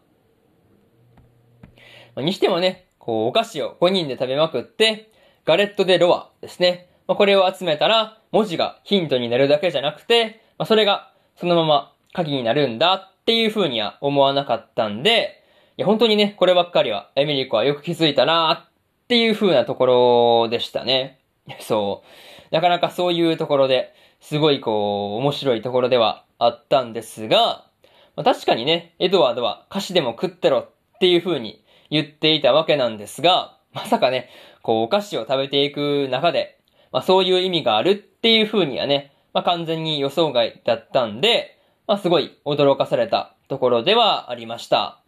[2.19, 5.11] にしてもね、こう、お菓子を5人で食べまくって、
[5.47, 6.90] ガレット・デ・ロワですね。
[7.11, 15.43] まあ、これを集めたら、文字がヒントになるだけじゃなくて、まあ、それがそのまま鍵になるんだっていう風には思わなかったんで、
[15.77, 19.87] いや、本当にね、こればっかりは、エミリコはよく気づいたなっていう風なとこ
[20.45, 21.19] ろでしたね。
[21.59, 22.05] そ
[22.53, 22.55] う。
[22.55, 27.67] なかなかそういうところで、すごいこう、面白いところではあったんですが、
[28.15, 30.69] まあ、確かにね、エドワードは歌詞でも食ってろっ
[31.01, 34.29] ていう風に言っていたわけなんですが、まさかね、
[34.63, 36.60] こうお菓子を食べていく中で、
[36.93, 45.01] まあそういう意味があるっていう風にはね、まあ完全に予想外だったんで、まあすごい驚かされたところではありました。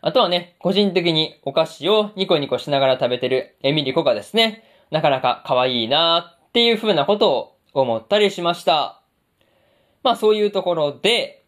[0.00, 9.00] あとはね、個人的にお菓子をニコニコしながら食べてるエミリコがですね、なかなか可愛いなっていう風なことを思ったりしました。
[10.02, 11.44] まあそういうところで、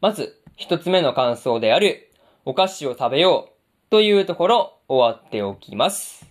[0.00, 2.10] まず一つ目の感想である
[2.44, 6.27] お菓子を食べようというところ終わっておきます。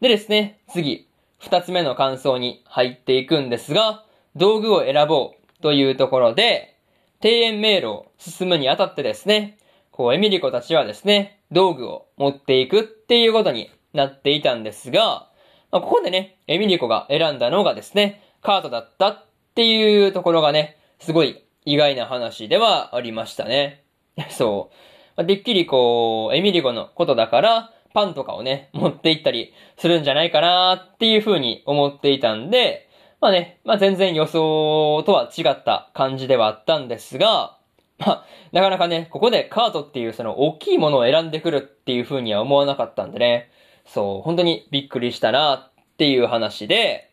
[0.00, 4.04] でですね、次、二つ目の感想に入っていくんですが、
[4.36, 6.76] 道具を選ぼうというところで、
[7.20, 9.58] 庭園迷路を進むにあたってですね、
[9.90, 15.28] こう、エミリコたちはですね、道具を持っていくっていうことになっていたんですが、
[15.72, 19.26] まあ、ここでね、エミリコが選んだのがですね、カートだったっ
[19.56, 23.82] ていうところがね、すごい意外な話ではありましたね。
[24.30, 24.70] そ
[25.16, 25.24] う。
[25.24, 32.88] でっきりこう、エミリゴのことだから、パンとかをね、持って行ったりするんじゃないかなっていう風に思っていたんで、
[33.20, 37.58] まあね、まあ全然予想とは違った感じではあったんですが、
[37.98, 43.50] まあ、なかなかね、ここでカートっていうその大きいものを選んでくるっていう風には思わなかったんでね、
[43.84, 47.10] そう、本当にびっくりしたなっていう話で、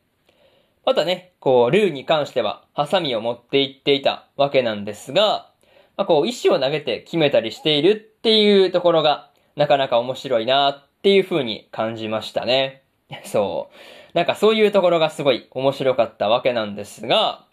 [0.85, 5.49] またね、こう、ルーに関しては、ハサミを持って行っていたわけなんですが、
[5.97, 12.83] まあ、こう、石を投げて決めたりしているっていうところが、なかなか面白いなっていう風に感じましたね。
[13.23, 14.17] そう。
[14.17, 17.45] なんかそういうところがすごい面白かったわけなんですが、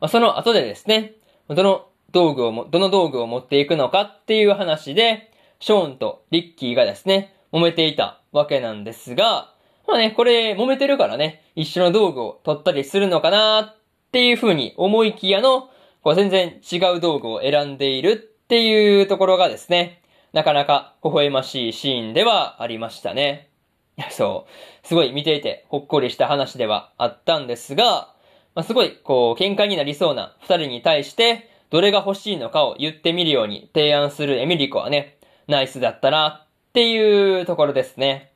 [0.00, 1.14] まあ、その後でですね、
[1.48, 9.52] どの道具をも、どの道具を持っていくのかっていう話で、ショーンとリッキーがですね、揉めていたわけなんですが、
[9.86, 13.76] まあね、これ揉めてるからね、一緒の道具を取ったりするのかなっ
[14.12, 15.70] ていう風に思いきやの、
[16.02, 20.02] こう全然違う道具を選んでいるっていうところがですね、
[20.36, 23.48] なかなか微笑ましいシーンではありましたね。
[24.12, 24.86] そう。
[24.86, 28.12] すごい見ていてほっこりした話ではあったんですが、
[28.54, 35.16] まあ、すごい、こう、喧嘩になりそうな二人に対して、どれが欲しいのかを言ってみるように提案するエミリコはね、
[35.46, 38.30] ナイスだったなっていうところですね。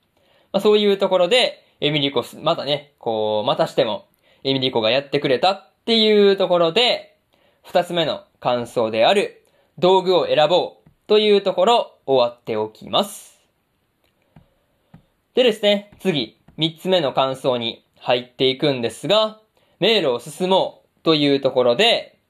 [0.53, 4.07] まあ、そういうところで、エミリコ、またね、こう、またしても、
[4.43, 7.19] エミリコがやってくれたっていうところで、
[7.63, 9.45] 二つ目の感想である、
[9.79, 10.80] 道具を選ぼう
[11.11, 13.41] というところ、終わっておきます。
[15.35, 19.41] でですね、次、三つ目の感想に入っていくんですが、
[19.81, 22.21] 迷路を進もうというところで、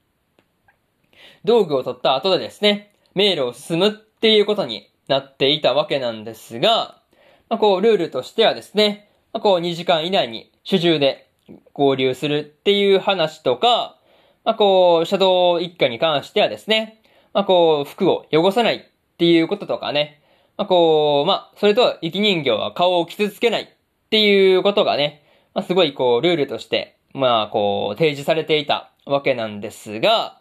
[1.45, 7.03] 道具を取った後でですね、迷路を進むっていうことになっていたわけなんですが、
[7.49, 11.29] まあ、こう、ルールとしてはですね、まあ、こう、2時間以内に主従で
[11.73, 13.99] 合流するっていう話とか、
[14.43, 17.00] まあ、こう、シャドウ一家に関してはですね、
[17.33, 18.81] まあ、こう、服を汚さないっ
[19.17, 20.21] ていうこととかね、
[20.57, 23.67] まあ、こう、まあ、それと、生き人形は顔を傷つけないっ
[24.09, 25.23] ていうことがね、
[25.53, 30.39] まあ、すごいこう、ルールとして、まあ、こう、提示されていたわけなんですが、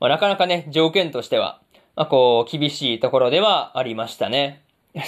[0.00, 1.60] まあ、なかなかね、条件としては、
[1.96, 4.62] まあ、こう、厳しいところではありましたね。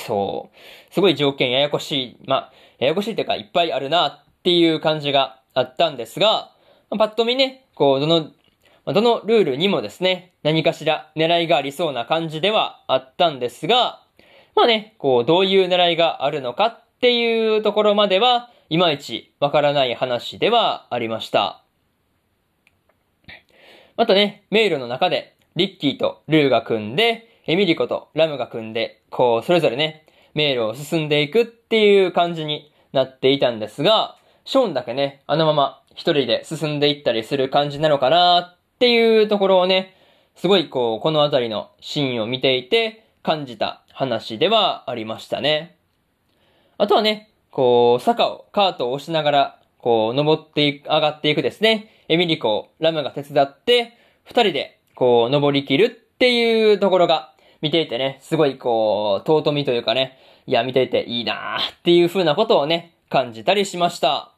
[0.06, 0.94] そう。
[0.94, 6.52] すごい条件ややこしい、まあ、ややこしいっていうか、いっぱいあるなっていう感じがあったんですが、
[6.90, 8.30] まあ、パッと見ね、こう、どの、
[8.86, 14.02] どのルールにもですね、何かしら狙いがありそうな感じではあったんですが、
[14.56, 21.62] まあね、こう、どういう狙いがあるのかっていうところまでは、いまいちわからない話ではありました。
[23.96, 39.94] またね、メールの中で、リッキーとルーが組んで、エミリコとラムが組んで、こう、それぞれね、迷路を進んでいくっていう感じになっていたんですが、ショーンだけね、あのまま一人で進んでいったりする感じなのかなっていうところをね、
[40.34, 45.76] すごいこう、このあたりのシーンを見ていて感じた話ではありましたね。
[46.78, 51.90] あとはね、こう、坂をカートを押しながら、こう、登っていく、上がっていくですね。
[52.08, 60.18] エミリコラムが手伝って、二人で、こう、登り切るっていうところが、見ていてね、すごいこう、尊みというかね、
[60.48, 64.32] いや、見ていていいなーっていう風なことをね、感じたりしました。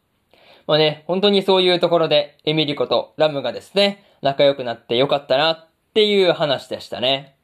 [0.67, 7.37] まあね、本当にそういうところで、エミリコとラムがですね、仲良くなってよかったなっていう話でしたね。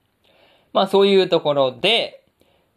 [0.73, 2.25] まあそういうところで、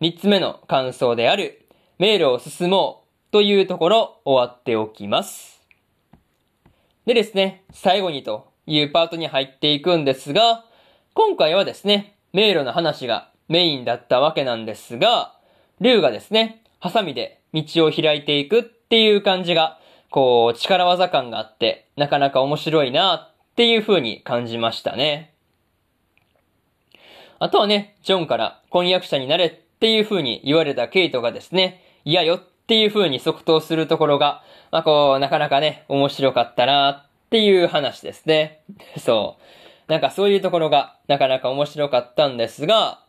[0.01, 1.66] 三つ目の感想である、
[1.99, 5.62] 迷路を進もうというところ終わっておきます。
[7.06, 10.66] でですね、最後にというパートに入っていくんですが、
[11.14, 15.34] 今回はですね、迷路の話がメインだったわけなんですが、
[15.80, 19.80] ルーがですね、ハサミで道を開いていくっていう感じが、
[20.10, 25.32] こう、力技感があって、なかなか面白いなっていう風に感じましたね。
[27.38, 34.41] あとはね、ジョンから婚約者になれっていう風に言われたケイトがですね、嫌よっていう風に即答するところが、
[34.72, 38.62] まあこう、なかなかね、面白かったなっていう話ですね。
[38.97, 39.38] そ
[39.88, 39.91] う。
[39.91, 43.04] なんかそういうところがなかなか面白かったんですが、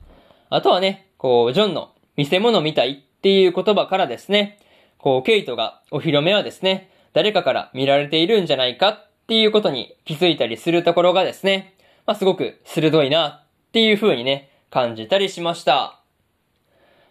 [0.50, 4.58] あとはね、こう、ジョンの見せ物みたいっていう言葉からですね、
[4.98, 15.98] こう、ケイトがお披露目はですね、誰かから見られているんじゃないかっっていうことに気づいたりするところがですね、まあ、すごく鋭いなっていう風にね、感じたりしました。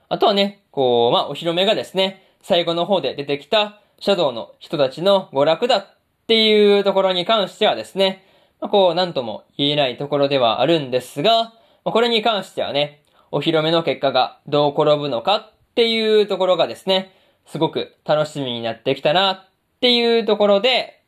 [0.10, 5.88] あとはね、こう、まあ、お披露目がですね、最後の方で出てきたシャドウの人たちの娯楽だっ
[6.28, 8.24] ていうところに関してはですね、
[8.62, 11.54] まあ、こう、なんとも言えないところではあるんですが、
[11.84, 17.12] ま、これに関してはね、お披露目の結果がどう転ぶのかっていうところがですね、
[17.48, 19.46] すごく楽しみになってきたなっ
[19.82, 21.03] ていうところで、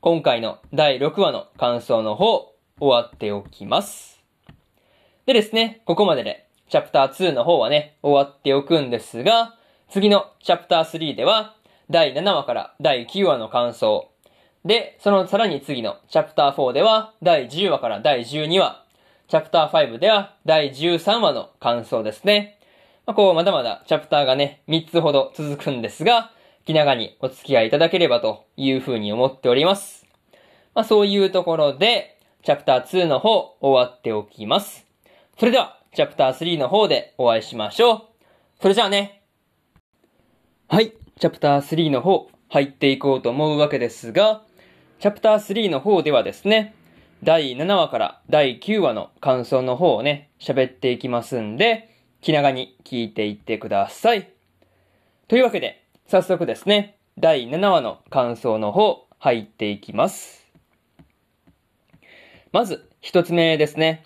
[0.00, 4.22] 今回の第6話の感想の方、終わっておきます。
[5.24, 9.56] でですね、ここまでで、チャプター2の方はね、終わっておくんですが、
[9.88, 11.56] 次のチャプター3では、
[11.90, 14.10] 第7話から第9話の感想、
[14.64, 18.84] で、そのさらに次のチャプター4では第10話から第12話、
[19.28, 22.58] チャプター5では第13話の感想ですね。
[23.06, 26.32] まあ、こう、まだまだチャプターがね、3つほど続くんですが、
[26.66, 30.04] 気長にお付き合いいただければというふうに思っております。
[30.74, 34.84] まあ、そういうところで、チャプター2の方終わっておきます。
[35.38, 38.02] それでは、チャプター3の方でお会いしましょう。
[38.60, 39.22] それじゃあね。
[40.66, 44.42] はい、チャプター3の方、入っていこうと思うわけですが、
[44.98, 46.74] チャプター3の方ではですね、
[47.22, 54.32] 第7話から第9話の感想の方をね、喋っていきますんで、気長に聞いていってください。
[55.28, 60.46] というわけで、早速ですね、第7話の感想の方、入っていきます。
[62.52, 64.04] まず、一つ目ですね。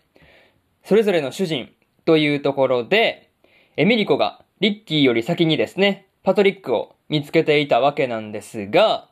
[0.82, 1.70] それぞれの主人
[2.06, 3.28] というところで、
[3.76, 9.10] エミリコがリッキーより先にですね、パトリックを見つけていたわけなんですが、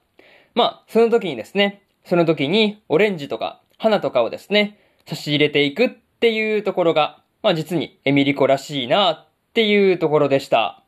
[0.55, 10.82] まあ、その時にですね、その時にオレンジとか花とかをですね、差し入れていくっていうところが、まあ実にエミリコらしいなっていうところでした。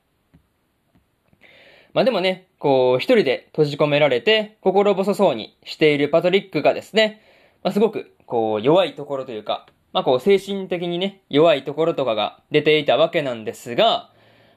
[1.92, 7.22] まあでもね、こう一人で閉じ込められて心細そうにしているパトリックがですね、
[7.64, 14.10] まあすごくこう弱いところというか、まあこう精神的にね、弱いところとかが出ていたわけなんですが、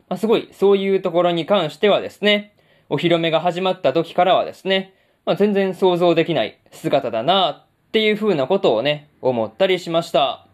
[0.09, 2.55] まあすごいそういうところに関してはですね、
[2.89, 4.93] お披露目が始まった時からはですね、
[5.25, 10.45] まあ全然想像できない姿だなっていう風なことをね、思ったりしました。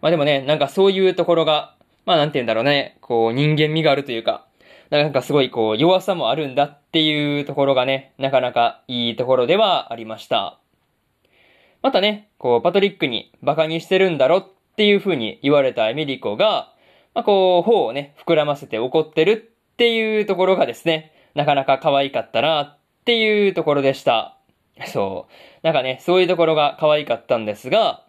[0.00, 1.76] まあでもね、なんかそういうところが、
[2.06, 4.45] まあなんて言うんだろうね、こう人間味があるというか、
[4.90, 10.58] なんかすごいこう弱さもあるんだっていうところがね、なかなかいいところではありました。
[11.82, 16.72] またね、こうパトリックに馬鹿にしてるんだろっていう風に言われたエミリコが、
[17.14, 24.36] まあ、こう、頬をね、膨らませて怒ってるっていうところがですね、なかなか可愛かったなっていうところでした。
[24.92, 25.32] そう。
[25.64, 28.04] なんかね、そういうところが可愛かったんですが、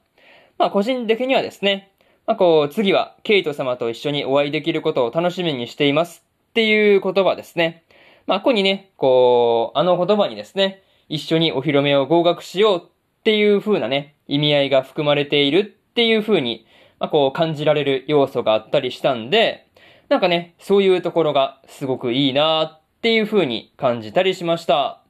[0.57, 1.93] まあ個人的にはですね、
[2.25, 7.83] まあこう、次はケイト様と一緒にお会いできることを楽しみにしていますっていう言葉ですね。
[8.25, 12.89] まあ、ここにね、こう、あの言葉にですね、一緒にお披露目を合格しようっ
[13.23, 16.65] ていう風なね、意味合いが含まれているっていう風に、
[16.99, 19.67] まあ、こう感じられる要素があったりしたんで、
[20.09, 25.01] なんかね、そういうところがすごくいいなっていう風に感じたりしました。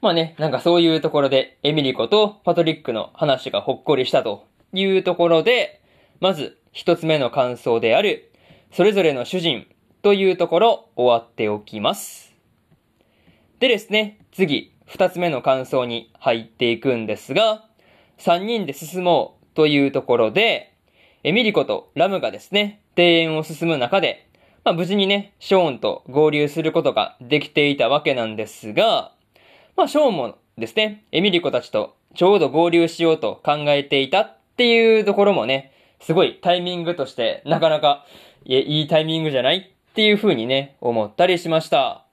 [0.00, 5.80] まあね、なんかそういうところで、エミリコとパトリックの話がほっこりしたというところで、
[6.18, 8.31] まず一つ目の感想である、
[8.72, 9.66] それぞれの主人、
[10.00, 12.34] というところ終わっておきます。
[13.60, 17.66] でですね、次、二つ目の感想に入っていくんですが、
[18.16, 20.72] 三人で進もうというところで、
[21.22, 24.26] エミリコとラムがですね、庭園を進む中で、
[24.64, 29.12] まあ、無事にね、ショーンと合流することができていたわけなんですが、
[29.76, 38.04] まあ、ショーンもですね、エミリコたちとちょうど合流しようと考えていたっていうところもね、すごいタイミングとしてなかなか
[38.44, 42.04] いいタイミングじゃないっていう風にね、思ったりしました。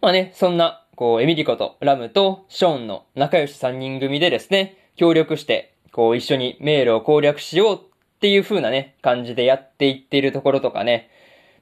[0.00, 7.80] まあね、そんな、こう、エミリコとラムとショーンの仲良し3人組でですね、協力して、こう、一緒に迷路を攻略しようっ
[8.20, 11.10] ていう風なね、感じでやっていっているところとかね、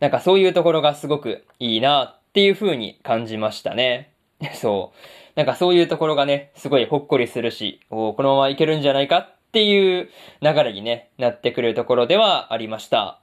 [0.00, 4.12] なんかそういうところがすごくいいなっていう風に感じましたね。
[4.54, 4.98] そう。
[5.34, 10.10] なんかそういうところがね、すごいほっこりするし、おこのままいけるんじゃないかっていう
[10.42, 13.20] 流れにね、なってくるところではありました。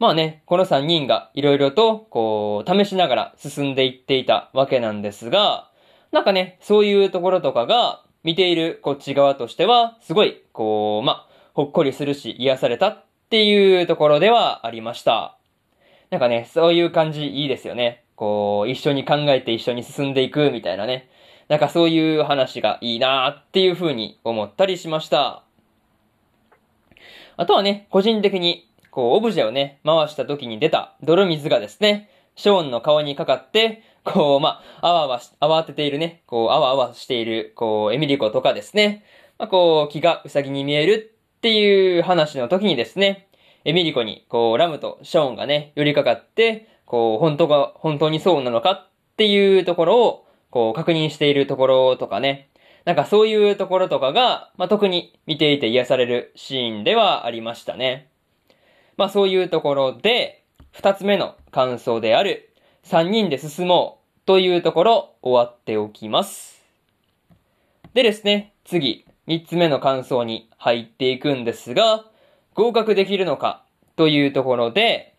[0.00, 5.70] まあね、この3人が色々と、こう、試しながら進んでいっていたわけなんですが、
[6.10, 15.38] なんかね、そういうところとかが、見ているこっち側としては、すごい、こう、まあ、ほっこりするし、癒されたっていうところではありました。
[16.10, 18.04] なんかね、そういう感じいいですよね。
[18.16, 21.08] こう、一緒に考えて一緒に進んでいくみたいなね。
[21.50, 25.42] なんかそういう話がいいなーっていう風に思ったりしました。
[27.36, 39.04] あとはね、個人的にこう、オブジェをね、回した時に出た泥水がですね、ショーンの顔にかかって、こう、まあ、あわあわ、慌てているね、こう、あわあわしている、こう、エミリコとかですね、
[39.38, 43.28] まあ、こう、気がウサギに見えるっていう話の時にですね、
[43.64, 52.48] エミリコに、こう、ラムとショーンがね、寄りかかって、こう、本当が、本当にそうなのかっていうところを、こう、確認しているところとかね、
[52.84, 58.10] なんかそういうところとかが、まあ、特に見ていて癒されるシーンではありましたね。
[58.96, 66.62] まあそういうところで、二つ目の感想である、三人で進もうというところ終わっておきます。
[67.94, 72.04] でですね、次、三つ目の感想に入っていくんですが、
[72.54, 73.64] 合格できるのか
[73.96, 75.14] というところで、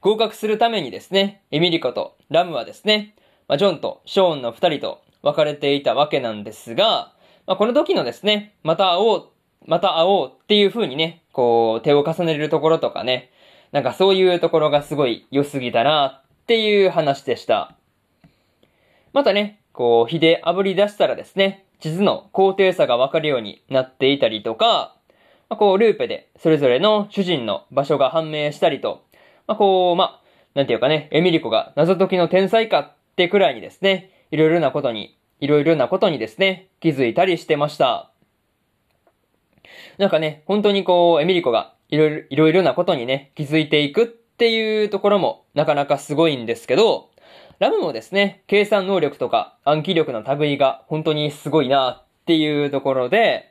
[0.00, 3.14] 合格するためにですね、エミリコとラムはですね、
[3.50, 7.12] まあ、ジョンとショーンの二人と別れていたわけなんですが、
[7.48, 9.28] まあ、この時のですね、また会おう
[9.66, 13.32] また会おうっていう風にね、こう、手を重ねるところとかね、
[13.72, 17.74] なんかそういうところがすごい良すぎたなっていう話でした。
[19.12, 24.94] またね、こう、火で炙り出したらですね、地図の高低差がわかるようになっていたりとか、
[25.48, 29.02] まあ、こう、ルーペでそれぞれの主人の場所が判明したりと、
[29.48, 30.20] まあ、こう、まあ、
[30.54, 38.10] なんていうかね、エミリコが謎解きの天才かってくらいにですね、いろいろなことに、いろいろなことにですね、気づいたりしてました。
[39.98, 47.10] なんかね、本当にこう、エミリコがいろいろ、いろいろなことにね、気づいていくっていうところもなかなかすごいんですけど、
[47.58, 53.50] ラムもですね、計算能力とか暗記力の類が本当にすごいなっていうところで、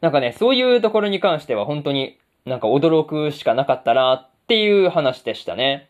[0.00, 5.88] なんかね、そういうところに関しては本当になんか驚くしかなかったなっていう話でしたね。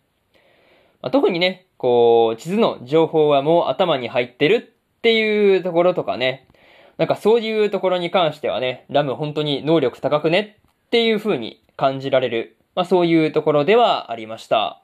[1.00, 6.48] まあ、特にね、こう、地図の情報はもう頭に入ってるっていうところとかね、
[6.96, 10.56] なんかそういうところに関してはね、ラム本当に能力高くね
[10.86, 14.80] っていう風に感じられる、まあそういうところではありました。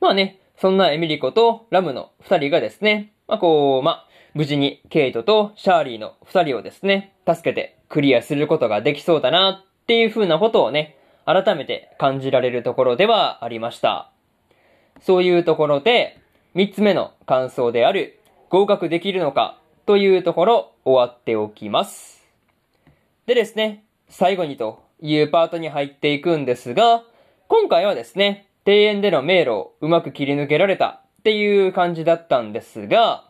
[0.00, 14.12] まあね、そんなエミリコとラムの二人がですね、まあこう、まあ、無事にケイトとシャーリーの二人をですね、助けてクリアすることができそうだなっていう風なことをね、改めて感じられるところではありました。
[15.00, 16.18] そういうところで、
[16.54, 22.26] 三つ目の感想である、合格できるのかというところ、終わっておきます。
[23.26, 27.04] でですね、最後にというパートに入っていくんですが、
[27.48, 33.24] 今回はですね、庭園での迷路をうまく切り抜けられたっていう感じだったんですが、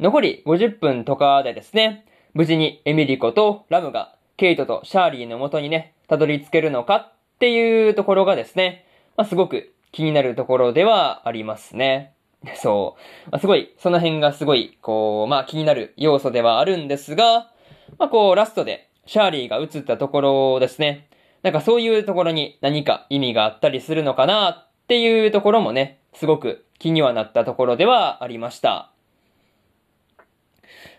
[0.00, 8.86] 残り50分とかでですね、無事にエミリコとラムがケイトとシャーリーの元にね、たどり着けるのかっていうところがですね、
[9.16, 12.14] まあ、すごく気になるところではありますね。
[12.56, 13.30] そう。
[13.30, 17.50] まあ、すごい、その辺がすごい、こう、まあ気になる要素ではあるんですが、
[17.98, 21.08] まあこう、ラストでシャーリーが映ったところですね。
[21.42, 28.90] なんかそういうところに何か意味があったりするのかなっていうところもね、すごく気にはなったところではありました。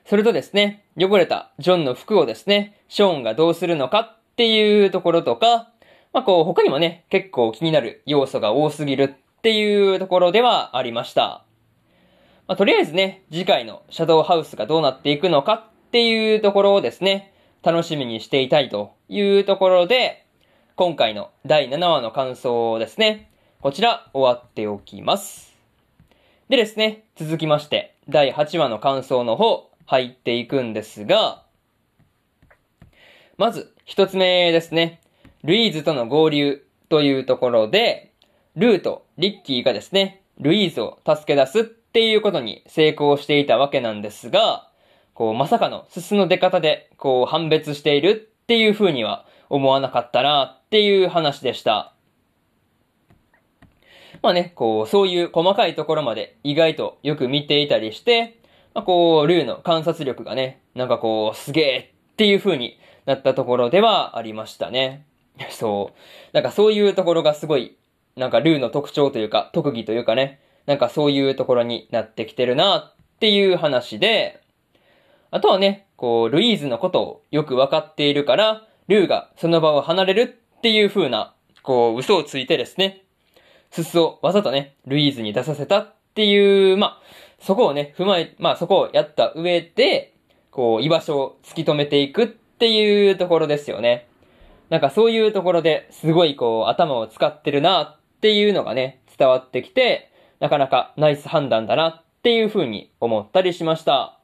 [0.06, 5.72] それとですね、汚れたジョンの服をですね、ショーンがどうするのかっていうところとか、
[6.14, 11.44] まあこう他にもね、結構気になる要素が多すぎるっていうところではありました。
[12.48, 15.54] まあとりあえずね、次回のシャドウハウスがどうなっていくのか
[15.88, 17.34] っていうところをですね、
[17.64, 20.26] 楽しみにしていたいというところで、
[20.76, 25.56] 今回の第7話の感想をですね、こちら終わっておきます。
[26.50, 31.44] でですね、続きまして、第8話の感想の方、入っていくんですが、
[33.38, 35.00] まず、一つ目ですね。
[35.44, 38.14] ルイーズとの合流というところで、
[38.56, 44.70] ルーとリッキーがですね、ルイーズを助け出すっていうことに成功していたわけなんですが、
[45.14, 48.10] こう、まさかのすすの出方で、こう、判別している
[48.44, 51.94] っていう風には思わなかったなっていう話でした。
[54.22, 58.40] まあね、こう、そういう細かいところまで意外とよく見ていたりして、
[58.74, 65.06] まあこう、ルーの観察力がね、なんかこう、すげえっていう風になったところではありましたね。
[65.50, 66.00] そう。
[66.34, 67.76] なんかそういうところがすごい、
[68.16, 74.42] なんかルーの特徴というか、特技というかね、なんかそういうところになってきてるなっていう話で、
[75.32, 83.04] あとはね、こう、ルイーズのことをよくわかっているから、ルーがその場を離れるっていう風な、こう、嘘をついてですね、
[83.72, 87.02] ススをわざとね、ルイーズに出させたっていう、まあ、
[87.40, 90.14] そこをね、踏まえ、まあそこをやった上で、
[90.52, 94.08] こう、居場所を突き止めていくっていうところですよね。
[94.74, 104.18] なんかそういうところですごいこう頭を使ってるなっていうのがね、伝わってきて、なかなかナイス判断だなっていう風に思ったりしました。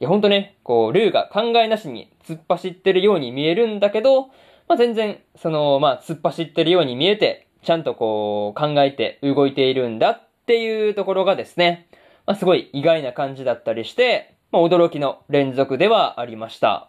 [0.00, 4.28] いやほんとね、こう、ルーが考えなしに突っ走ってるように見えるんだけど、
[4.68, 11.88] まあ、全然、その、まあ、突っ走ってるように見えて、ちゃんとこう、考えて動いているんだっていうところがですね、
[12.24, 16.88] まあ、すごい意外な感じだったりして、まあ、驚きの連続ではありました。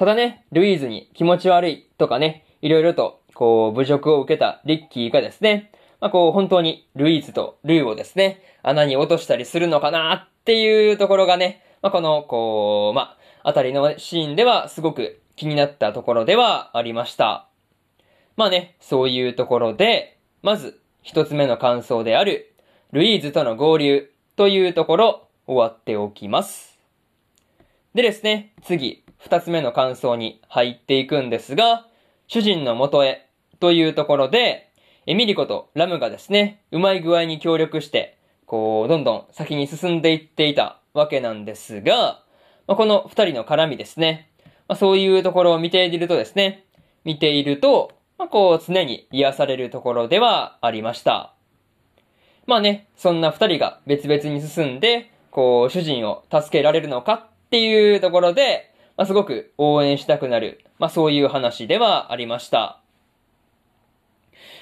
[0.00, 17.50] ただね、ルイーズに気持ち悪いとかね、いろいろと、こう、侮辱を受けたリッキーがですね、まあ、こう、本当にルイーズとルーをですね、穴に落としたりするのかなっていうところがね、まあ、この、こう、まあ、あたりのシーンではすごく気になったところではありました。
[18.38, 22.54] まあね、そういうところで、まず、一つ目の感想である、
[22.92, 26.69] ルイーズとの合流というところ、終わっておきます。
[27.92, 31.88] でですね、次、二つ目の感想に入っていくんですが、
[32.28, 33.26] 主人の元へ
[33.58, 34.70] というところで、
[35.06, 38.16] エミリコとラムがですね、うまい具合に協力して、
[38.46, 42.22] こう、どんどん先に進んでいっていたわけなんですが、
[42.68, 44.30] まあ、この二人の絡みですね。
[44.68, 46.66] まあ、そういうところを見ているとですね、
[47.02, 51.34] 見ていると、まあ、こう、常に癒されるところではありました。
[52.46, 62.80] まあね、そんな二人が別々に進んで、こう、主人を助けられるのかっていうところで、まあ、すごく応援したくなる、まあ、そういう話ではありました。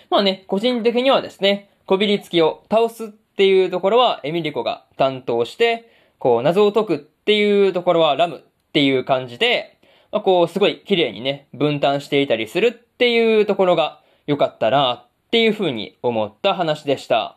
[0.09, 8.41] まあね、個人的にはですね、こびりつきを倒すっていうところはエミリコが担当して、こう、謎を解くっていうところはラムっ
[8.72, 9.78] ていう感じで、
[10.11, 17.36] まあ、こう、すごい綺麗にね、分担していたりするっていうところが良かったなっていうふうに思った話でした。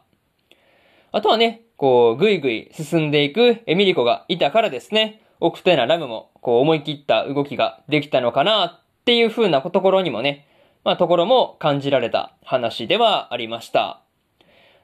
[1.12, 10.48] あとはね、こう、ぐいぐい進んでいくエミリコがいたからですね、オクテナラムも、こう、思い切った動きができたのかなっていう風なところにもね、
[10.84, 14.02] まあ、ところも感じられた話ではありました。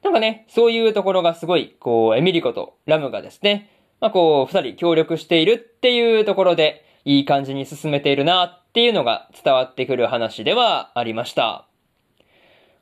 [0.04, 11.68] なんかね、そういうところがすごい、こう、エミリコとラムがですね、まあ、こう、二人協力しているっていうところで、いい感じに進めているなっていうのが伝わってくる話ではありました。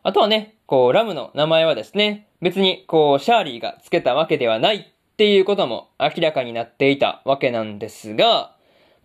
[0.01, 8.53] あとはね、こう、ラムの名前はですね、別に、こう、シャーリーが付けたわけではないっていうことも明らかになっていたわけなんですが、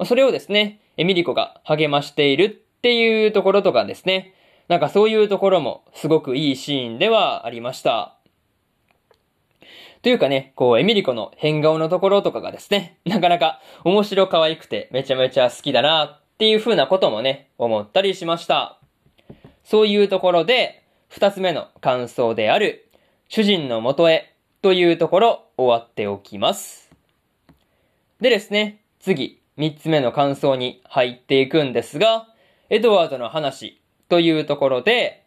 [0.04, 4.34] それをですね、エミリコが励ましているっていうところとかですね、
[4.66, 8.16] なんかそういうところもすごくいいシーンではありました。
[10.02, 18.80] というかね、こう、エミリコの変顔のところとかがですね、なかなか面白可愛くてめちゃめちゃ好きだなっていう風なこともね、思ったりしました。
[19.62, 22.90] そういうところで、二つ目の感想である、
[23.28, 24.30] 主人の元へ
[24.62, 26.90] というところ終わっておきます。
[28.20, 32.28] でですね、次、三つ目の感想に入っていくんですが、
[32.68, 33.80] エドワードの話
[34.11, 35.24] というところで、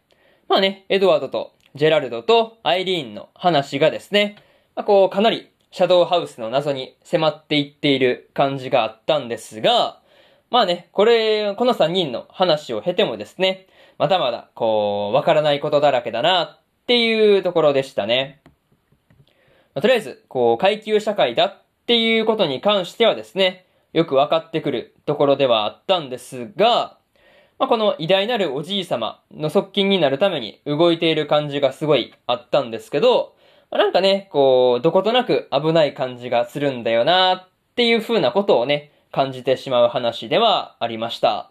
[0.48, 4.36] まあね、エドワードとジェラルドとアイリーンの話がですね、
[4.76, 10.00] まあ、こう、かなり、シャドウハウスの謎に迫っていっている感じがあったんですが、
[10.50, 13.66] まあね、これ、この3人の話を経てもですね、
[13.98, 18.43] まだまだ、こう、わからないことだらけだな、っていうところでしたね。
[19.74, 26.98] まあ、とりあえず、こう、階級社会だっていうことに関してはですね、よくわかってくるところではあったんですが、
[27.58, 33.34] まあ、この偉大なるおじい様の側近になるために動いている感じがすごいあったんですけど、
[33.70, 41.50] なんかね、こう、どことなく危ない感じがするんだよなっていう風なことをね、感じてしまう話ではありました。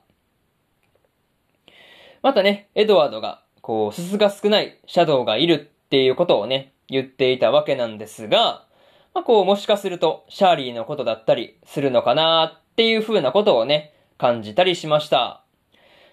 [2.21, 8.65] またね、エドワードが、こう、すすが少ないシャドウがいるっていうことをね、言っていたわけなんですが、
[9.13, 15.43] まあ、こう、もしかすると、シャーリーのことだったりするのかなっていう風なことをね、感じたりしました。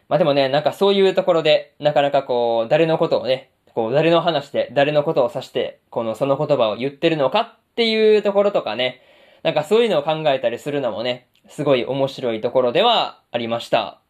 [0.09, 9.01] まあ、でもね、なんかそういうところで、なかなかこう、誰のことをね、こう、誰の話で誰のことを指して、この、その言葉を言ってるのかっていうところとかね、
[9.43, 14.01] なんかそういうのを考えたりするのもね、すごい面白いところではありました。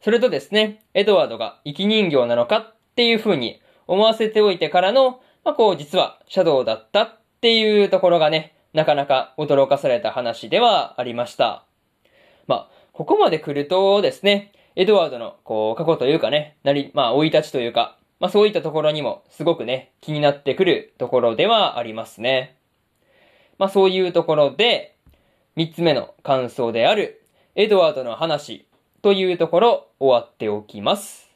[0.00, 11.64] それとですね、エドワードが生き人形なのかっていう風に思わせておいてからの、まあ、こう、実はシャドウだったっていうところがね、なかなか驚かされた話ではありました。
[12.46, 22.56] まあ、ここまで来るとですね、エドワードの、こう、過去というかね、なり、まあ、生い立ちというか、まあそういったところにもすごくね、気になってくるところではありますね。
[23.58, 24.96] まあそういうところで、
[25.56, 27.22] 三つ目の感想である、
[27.54, 28.66] エドワードの話
[29.02, 31.28] というところ終わっておきます。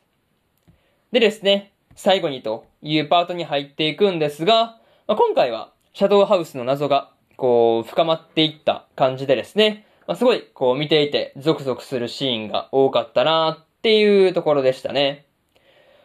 [1.12, 15.26] でですね、最後にというパートに入っていくんですが、まあ、今回はシャドウハウスの謎がこう深まっていった感じでですね、まあ、すごいこう見ていてゾクゾクするシーンが多かったなっていうところでしたね。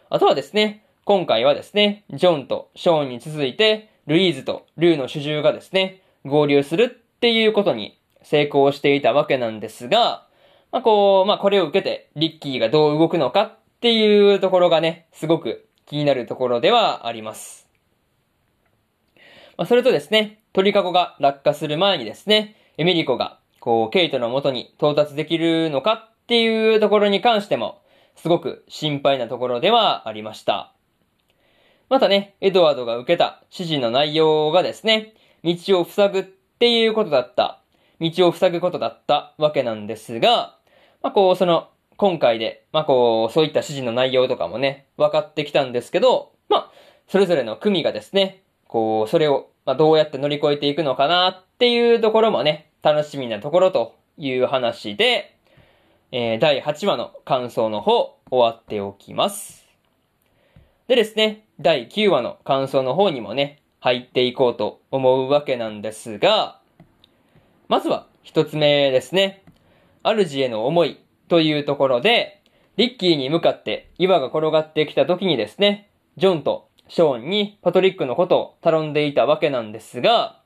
[0.10, 10.28] あとはですね、今回はですね、ジョンとショーンに続いて、ルイーズとルーの主従がですね、合流するっていうことに成功していたわけなんですが、
[10.72, 17.68] まあ、こう、まあ、これを受けて、リッキーがどう動くのかっていうところがね、すごく気になるところではあります。
[19.58, 27.82] まあ、それとですね、鳥かごが落下する前にですね、エミリコが、こう、ケイトの元に到達できるのかっていうところに関しても、
[28.16, 30.74] すごく心配なところではありました。
[31.90, 35.14] またね、エドワードが受けた指示の内容がですね、
[35.44, 37.62] 道を塞ぐっていうことだった、
[38.00, 40.58] 道を塞ぐことだったわけなんですが、
[41.02, 46.72] まあこう、その、今回で、まあこう、そういった指示の内容とかもね、分かってきたんですけど、まあ、
[47.08, 55.38] それぞれの組がですね、こう、それを、まあどうやって乗り越えていくのかなっていうところもね、楽しみなところという話で、
[56.12, 59.66] えー、第8話の感想の方、終わっておきます。
[60.88, 66.60] でですね、第9話の感想の方にもね、入っていこうと思うわけなんですが、
[67.68, 69.44] まずは一つ目ですね。
[70.04, 72.42] 主への思いというところで、
[72.76, 80.40] リッキーに向かって岩が転がってきた時にですね、ジョンとショーンにパトリックのことを頼んでいたわけなんですが、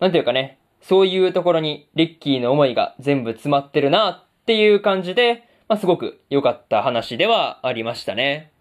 [0.00, 8.52] なんていうかね、そういうところにリッキーの思いが全部詰まってるなっていう感じで、まあ、すごく良かった話ではありましたね。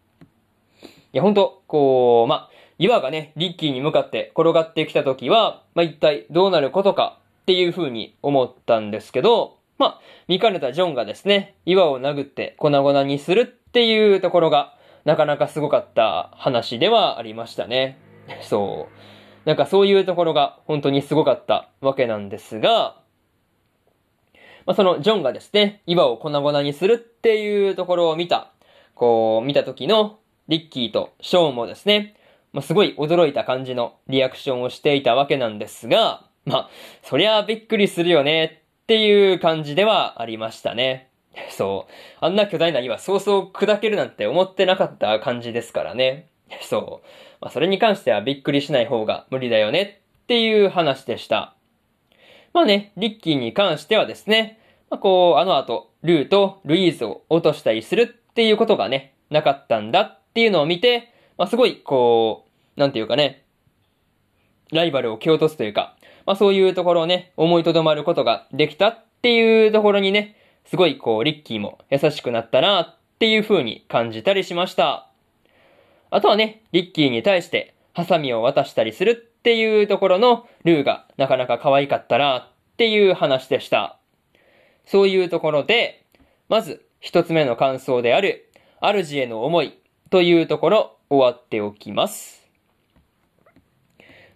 [1.11, 17.97] いや、ほんと、こう、まあ、岩がね、リッキーに向かって転がってきた時は、まあ、一体どうなることかっていう風に思ったんですけど、まあ、見かねたジョンがですね、岩を殴って粉々にするっていうところが、なかなかすごかった話ではありましたね。
[18.41, 19.47] そう。
[19.47, 23.01] なんかそういうところが本当にすごかったわけなんですが、
[24.65, 28.51] まあ、そのジョンがですね、岩を粉々にするっていうところを見た、
[28.95, 32.15] こう、見た時のリッキーとショーンもですね、
[32.53, 36.69] まあ、すごい驚いた感じのリアクションをしていたわけなんですが、まあ、
[37.01, 41.09] そりゃびっくりするよねっていう感じではありましたね。
[41.49, 41.93] そう。
[42.19, 46.27] あんな巨大な岩そうそう砕けるなんて思ってなかった感じですからね。
[46.61, 47.07] そう。
[47.39, 51.55] まあ、それに関してはびっくりしない方が無理だよねっていう話でした。
[52.51, 54.59] まあね、リッキーに関してはですね、
[54.89, 62.45] まあ、こう、あの後、ルーとルイーズを落としたりするっていうことがね、なかったんだっていうのを見て、まあ、すごい、こ
[62.77, 63.43] う、なんていうかね、
[64.71, 75.09] ライバルを蹴落とすというか、まあ、そういうところをね、思いとどまることができたっていうところにね、すごいこう、リッキーも優しくなったなっていう風に感じたりしました。
[76.09, 82.47] あとはね、リッキーに対して、ハサミを渡したりするっていうところのルーがなかなか可愛かったなっ
[82.77, 83.99] ていう話でした。
[84.85, 86.05] そういうところで、
[86.49, 88.49] まず一つ目の感想である、
[88.81, 89.77] 主への思い
[90.09, 92.47] というところ終わっておきます。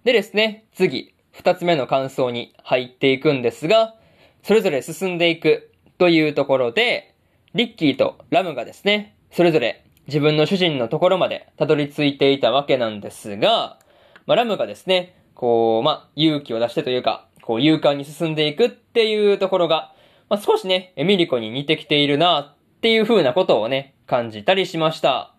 [0.04, 3.94] でですね、次、二つ目の感想に入っていくんですが、
[4.42, 7.14] それぞれ進んでいくというところで、
[7.54, 13.78] リッキーとラムがですね、それぞれ自分の主人のところまでたどり着いていたわけなんですが、
[14.26, 19.94] まあ、ラムがですね、こう、まあ、勇気を出してというか、こう、勇敢に進んでいくっていうところが、
[20.30, 25.36] まあ、少しね、エミリコに似てきているなっていう風なことをね、感じたりしました。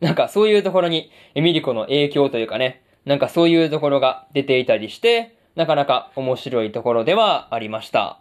[0.00, 8.20] なんかそういうところに、エミリコの影響というかね、なんかそういうところが出ていたりして、なかなか面白いところではありました。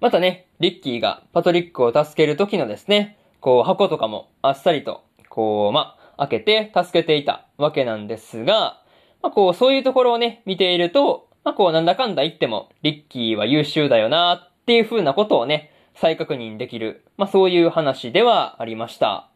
[0.00, 8.82] またね、リッキーがパトリックを助ける時のですね、こう、箱とかもあっさりと、こう、ま開けて助けていたわけなんですが、
[9.22, 19.29] まあ、こう、そういうところをね、見ていると、まあ、こう、なんだかんだ言っても、リッキーは優秀だよな、っていう風なことをね、再確認できる、まあ、そういう話ではありました。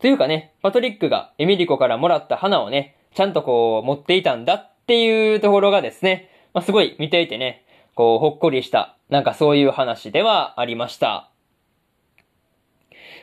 [0.00, 7.64] というかね、パトリックがエミリコからもらった花をね、ちゃんとこう、持っていたんだっていうところがですね、まあ、すごい見ていてね、
[7.94, 11.30] こう、ほっこりした、なんかそういう話ではありました。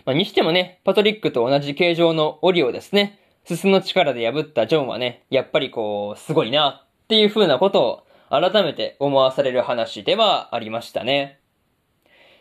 [0.05, 11.39] まあ、にしてもね、パトリックと同じ形状の檻をですね、すすの力で破ったジョンはね、やっぱりこう、すごいなっていう風なことを改めて思わされる話ではありましたね。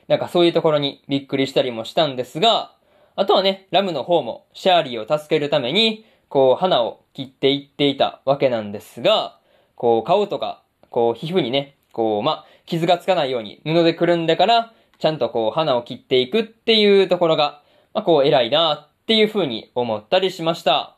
[0.08, 2.72] なんかそういうところにびっくりしたりもしたんですが、
[3.20, 9.38] あとはね、ラムの方もシャーリーを助けるために、こう、花を切っていっていたわけなんですが、
[9.74, 17.60] こう、顔とか、こう、皮膚にね、こう、ま、傷がつかないように布でくるんでから、ちゃんとこう花を切っていくっていうところが、
[17.92, 20.96] まあ、こう偉いなっていう風に思ったりしました。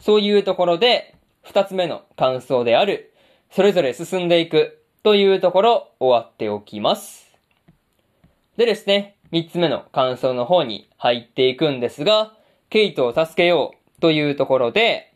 [0.00, 3.12] そういうところで、二つ目の感想である、
[3.50, 7.26] それぞれ進んでいくというところ終わっておきます。
[8.56, 12.32] でですね、三つ目の感想の方に入っていくんですが、
[12.70, 15.12] ケイトを助けようというところで、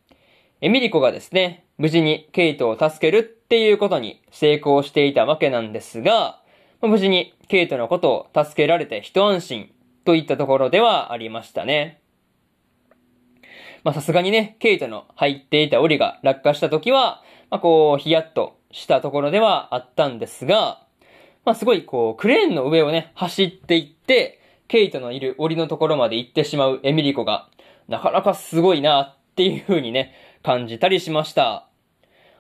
[0.60, 6.42] エミリコがですね、無事にケイトを助けるっていうことに成功していたわけなんですが、
[6.82, 9.72] 無事にケイトのことを助けられて一安心
[10.04, 12.02] といったところではありましたね。
[13.84, 20.86] まあさすがにね、ケイトの入っていた檻が落下した時は、まあこう、ヒヤッとしたところではあったんですが、
[21.45, 27.49] まあすごいこう、クレーンの上をね、走っていって、ケイトのいる檻のところまで行ってしまうエミリコが、
[27.88, 31.66] なかなかすごいなっていう風にね、感じたりしました。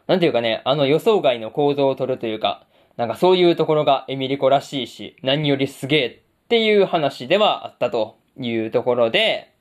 [0.06, 9.52] なんていうかね、あの予想外の行動をとるというか、なんかそういうところがエミリコらしいし、何よりすげえっていう話ではあったというところで、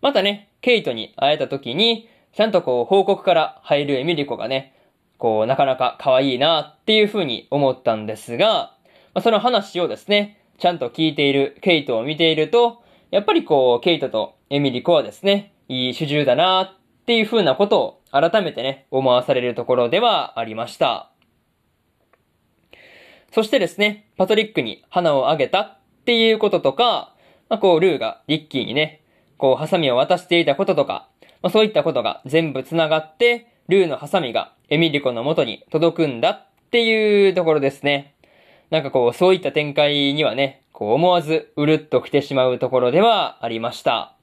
[0.00, 4.74] またね、ケイトに会えた時に、ちゃんとこう報告から入るエミリコがね、
[5.22, 8.74] こうなかなか可愛いなっていう風に思ったんですが、
[9.14, 21.12] まあ、その話をですね、ちゃんと聞いているケイトを見ていると、やっぱりこう、ケイトとエミリコはですね、いい主従だなっていう風なことを改めてね、思わされるところではありました。
[23.30, 27.14] そしてですね、パトリックに花をあげたっていうこととか、
[27.48, 29.04] まあ、こう、ルーがリッキーにね、
[29.36, 31.08] こう、ハサミを渡していたこととか、
[31.42, 38.14] まあ、そういったことが全部繋がって、ルーのハサミがエミリコの元に届くんだっていうところですね。
[38.70, 44.14] なんかこう、そういった展開にはね、こう思わずうるっと来てしまうところではありました。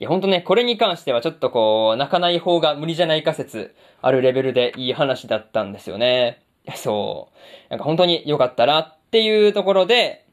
[0.00, 6.42] いや、ほんとね、これに関してはちょっとこう、泣かない方が無理じゃないか説あるレベルでいい話だったんですよね。
[6.74, 7.28] そ
[7.68, 7.70] う。
[7.70, 10.26] なんか本当に良かったなっていうところで、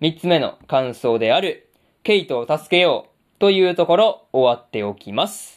[0.00, 1.68] 三つ目の感想である、
[2.02, 5.55] ケイトを助けようというところ終わっておきます。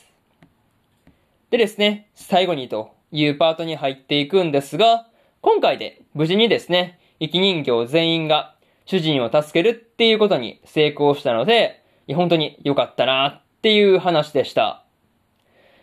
[1.49, 5.07] でですね、最後にというパートに入っていくんですが、
[5.41, 11.83] 今回で無事にですね、生き人形全員が主人を助けるっていうことに成功したので、
[12.13, 14.83] 本当に良かったなっていう話でした。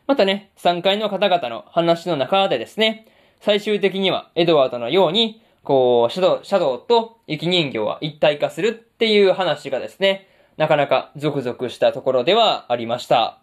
[0.07, 3.09] またね、3階の方々の話の中でですね、
[3.41, 13.41] 最終的にはエドワードのように、こう、シャドウ、シャドウと生き人形は一体化するっていう話がですね、なかなかゾクゾクしたところではありました。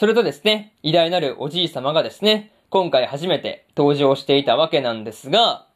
[0.00, 5.66] それとですね、偉大なるおじい様がですね、今回初めて登場していたわけなんですが、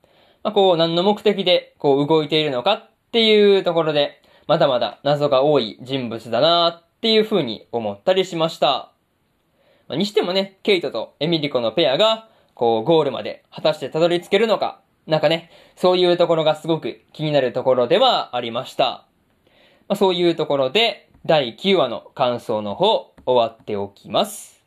[0.43, 8.93] まあ、こう、何の目的で、こう、動いているのかっていうところで、まだまだ謎が多い人物だなっていう風に思ったりしました。
[9.89, 19.05] まあ、にしてもね、ケイトとエミリコのペアが、こう、ゴールまで果たしてたどり着けるのか、なんかね、そういうところがすごく気になるところではありました。
[19.87, 24.65] まあ、そういうところで、第9話の感想の方、終わっておきます。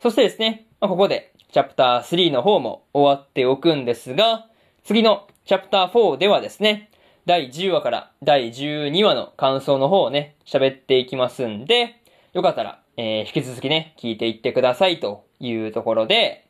[0.00, 4.46] そしてですね、ま、ここで、チャプター3の方も終わっておくんですが、
[4.82, 6.90] 次のチャプター4ではですね、
[7.26, 12.02] 第10話から第12話の感想の方をね、喋っていきますんで、
[12.32, 16.46] よかったら、えー、引き続きね、聞いていってくださいというところで、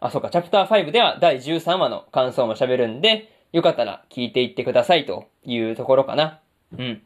[0.00, 6.40] あ、そうか、チャプター5では第13話の感想も喋るんで、よかったら聞いていってくださいというところかな。
[6.76, 7.02] うん。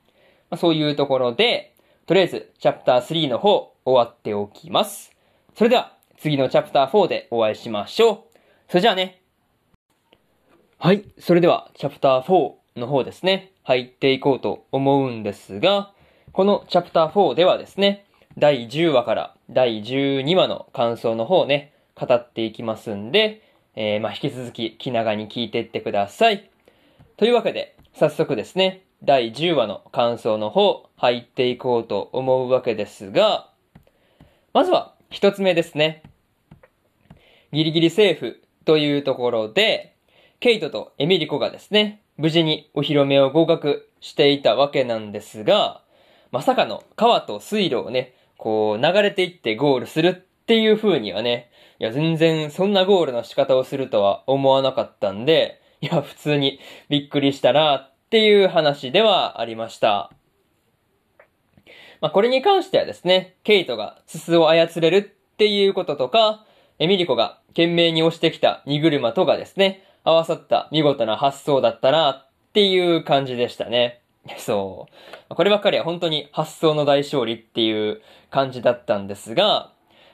[0.51, 1.74] まあ、そういうところで、
[2.07, 5.13] とりあえず、チャプター3の方、終わっておきます。
[5.55, 8.19] それでは、次のチャプター4でお会いしましょう。
[8.69, 9.23] それじゃあね。
[10.79, 11.05] はい。
[11.19, 13.53] それでは、チャプター4の方ですね。
[13.63, 15.93] 入っていこうと思うんですが、
[16.33, 18.05] このチャプター4ではですね、
[18.37, 23.41] 第10話から第12話の感想の方をね、語っていきますんで、
[23.77, 26.51] えー、まあ、引き続き気長に聞いていってください。
[27.17, 33.51] というわけで、早速ですね、第10話の感想の方、入っていこうと思うわけですが、
[34.55, 36.03] まずは一つ目ですね。
[37.53, 39.95] ギリギリセーフというところで、
[40.41, 45.83] ケイトとエミリコがですね、無事にお披露目を合格していたわけなんですが、
[46.33, 60.13] まさかの川と水路をね、こう流れていってゴールするっていう風にはね、いや全然そんなゴールの仕方をするとは思わなかったんで、いや普通にびっくりしたなっていう話ではありました。
[62.01, 66.47] まあ、これに関してはですね、ケイトがススを操れるっていうこととか、
[66.79, 74.01] エミリコが懸命に押してきた荷車とがですね、合わさった見事な発想だったなっていう感じでしたね。
[74.39, 74.87] そ
[75.29, 75.35] う。
[75.35, 78.01] こればっかりは本当に発想の大勝利っていう
[78.31, 79.73] 感じだったんですが、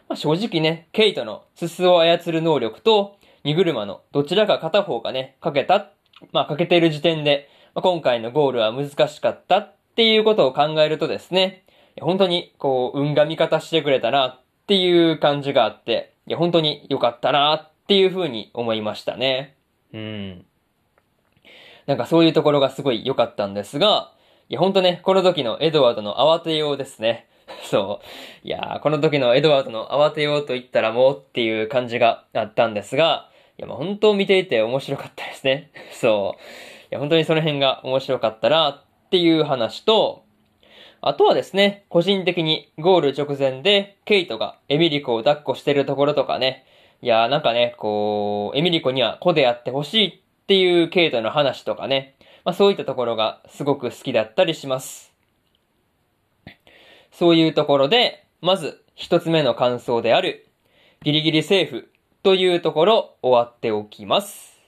[0.08, 5.90] まあ、正直ね、ケイトのススを操る能力と荷車のどちらか片方がね、かけた、
[6.32, 11.64] まあ、かけている時点で、今回のゴールは難しかったっていうことを考えるとですね、
[12.00, 19.56] 本当にこう、運が味方してくれたなっていう感じがあって、いや、本当に良かったなっていうふうに思いましたね。
[19.92, 20.44] うん。
[21.86, 24.12] なんかそういうところがすごい良かったんですが、
[24.48, 27.28] いや、ほんとね、この時のエドワードの慌てようですね。
[27.68, 28.00] そ
[28.44, 28.46] う。
[28.46, 33.28] いやー、この時のエドワードの慌てようと言ったらもうっていう感じがあったんですが、
[33.58, 35.70] いや、もう本当見ていて面白かったですね。
[35.92, 36.79] そう。
[36.90, 40.24] や、本当にその辺が面白かったなっていう話と、
[41.02, 46.66] あとはですね、個人的にゴール直前でケイトがエミリコを抱っこしてるところとかね、
[47.02, 55.14] いやなんかね、こう、エミリコには子であってほしいっていうケイトの話とかね、まあそういったところがすごく好きだったりします。
[57.12, 60.46] そういうところで、まず一つ目の感想である、
[61.02, 61.90] ギリギリセーフ
[62.22, 64.59] というところ終わっておきます。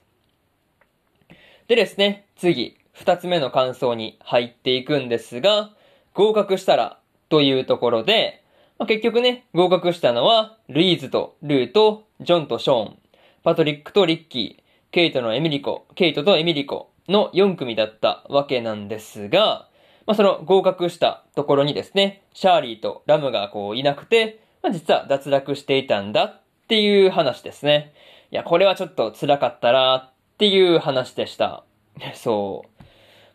[1.73, 5.71] でですね、次、二つ目の感想に入っていくんですが、
[6.13, 6.99] 合格したら
[7.31, 8.45] というところで、
[8.79, 12.99] まあ、結局ね、合格したのは、ルイーズとルーとジョンとショーン、
[13.43, 19.67] パトリックとリッキー、ケイトのエミリコ、ケイトとエミリコの4組だったわけなんですが、
[20.05, 27.95] まあ、その合格したところにですね、シャーリーとラムがこういなくて、まあ、実は脱落していたんだっていう話ですね。
[28.31, 30.12] いや、これはちょっと辛かったな
[30.43, 31.63] っていう話でした。
[32.15, 32.85] そう。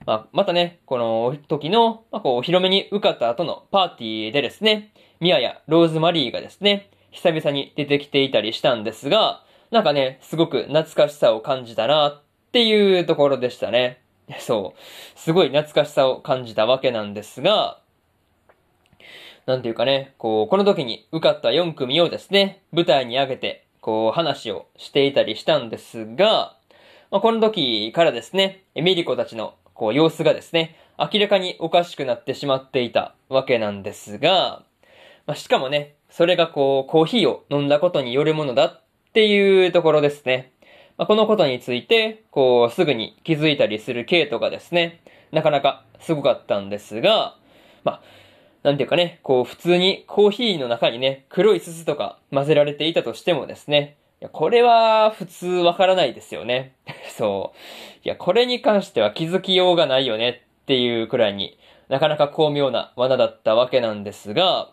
[0.06, 12.22] まあ、またね、この時の、まあ、こう、お披露目に受かった後のパーティーでですね、ミアやローズマリーがですね、久々に出てきていたりしたんですが、なんかね、すごく懐かしさを感じたなっ
[12.52, 14.02] ていうところでしたね。
[14.40, 15.18] そう。
[15.18, 17.80] すごい懐かしさを感じたわけなんですが、
[19.46, 26.57] なんていうかね、こう、この時に受かった4組をですね、舞台に上げて、こう、話をしていたりしたんですが、
[27.10, 34.64] まあ、この時からですね、エミリコたちの、こう、様子がですね、明らかにおかしくなってしまっていたわけなんですが、
[35.26, 38.82] まあ、しかもね、それがこう、コーヒーを飲んだことによるものだっ
[39.14, 40.52] ていうところですね。
[40.98, 45.02] まあ、このことについて、こう、すぐに気づいたりするケイトがですね、
[45.32, 47.36] なかなかすごかったんですが、
[47.84, 48.02] まあ、
[48.64, 56.76] なんていうかね、こう普通にコーヒーの中にね、黒いすすとか混ぜられていたとしてもですね、いや、これは普通わからないですよね。
[57.16, 57.58] そう。
[58.04, 61.58] いや、これに関しては気づきようがないよねっていうくらいに
[61.90, 64.72] なかなか巧妙な罠だったわけなんですが、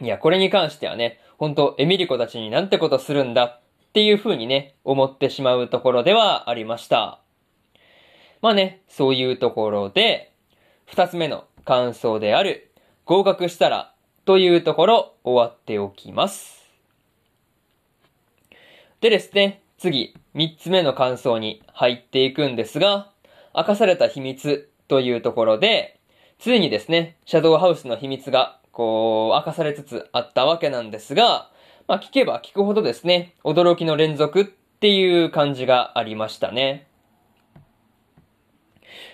[0.00, 3.44] いや、これに関してはね、ほんとエミリコたちになんてことするんだ？
[3.44, 3.60] っ
[3.92, 7.20] ていう風にね、思ってしまうところではありました。
[8.40, 10.32] まあね、そういうところで、
[10.86, 12.72] 二つ目の感想である、
[13.04, 13.94] 合格したら
[14.24, 16.63] というところ終わっておきます。
[19.04, 23.10] でですね、次、三つ目の感想に入っていくんですが、
[23.54, 26.00] 明かされた秘密というところで、
[26.38, 31.50] ついにですね、シャドウハウスの秘密が、こう、明かされつつあったわけなんですが、
[31.86, 36.86] まあ聞けば聞くほどですね、驚きの連続っていう感じがありましたね。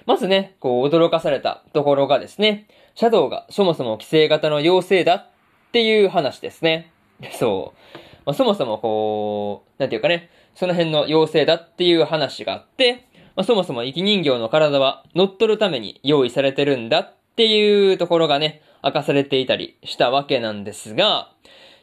[0.06, 5.26] まずね、こう驚かされたところがですね、シャドウがそもそも規制型の妖精だっ
[5.72, 6.92] ていう話ですね。
[7.32, 8.09] そう。
[8.31, 21.32] まあ、そもそもこう、なんていうかね、その辺の妖精だっていう話があって、まあ、そもそも生き人形の体は乗っ取るために用意されてるんだっていうところがね、明かされていたりしたわけなんですが、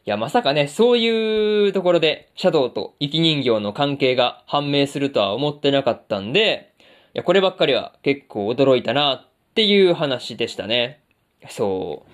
[0.06, 6.72] いや、まさかね、そういうところで、シャドウと生き人形の関係が判明するとは思ってなかったんで、
[7.14, 11.02] いや、こればっかりは結構驚いたなっていう話でしたね。
[11.50, 12.12] そう。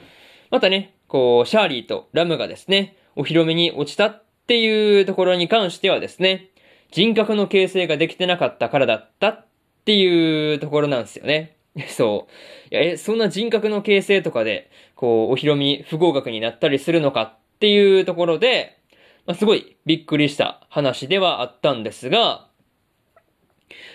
[0.50, 6.49] またね、こう、シャーリーとラムがですね、お披露目に落ちたっっていうところに関してはですね、
[6.91, 9.45] 人格の形成ができてなかったからだったっ
[9.86, 11.56] ていうところなんですよね。
[11.88, 12.28] そ
[12.72, 12.74] う。
[12.74, 18.78] いや、え、そんな人格の形成とかで、こう、お披露目不合格になったりするのかっていうところで、
[19.26, 22.48] まあ、すごいびっくりした話ではあったんですが、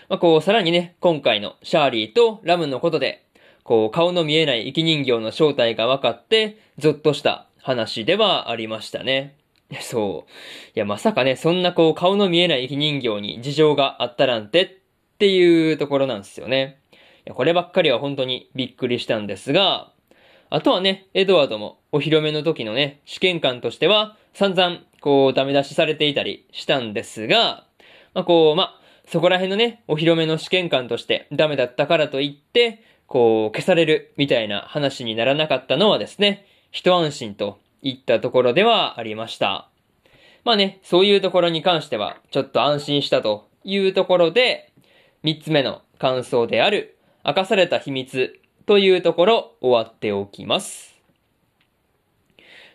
[0.09, 3.25] まあ、こう、さらにね、今回のシャーリーとラムのことで、
[3.63, 9.38] こう、顔の見えない生き人形の正体が分かって、ゾッとした話ではありましたね。
[9.81, 10.31] そう。
[10.75, 14.69] いや、まさかね、そんなこう、顔の見えない生き人形に事情があったなんてっ
[15.19, 16.79] ていうところなんですよね。
[16.93, 16.97] い
[17.27, 19.93] や、こればっかりは本当にびっくりしたんですが、
[20.51, 27.67] あとはね、エドワードもお披露目の時のね、試験官としては散々こうダメ出しされていたりしたんですが、
[28.15, 39.69] まあこう、まあ、そこら辺のね、お披露目の試験官としてダメだったからといって、こう消されるみたいな話にならなかったのはですね、一安心といったところではありました。
[40.45, 44.73] まあね、そういうところに関しては、ちょっと安心したというところで、
[45.23, 50.97] 三つ目の感想である、明かされた秘密というところ終わっておきます。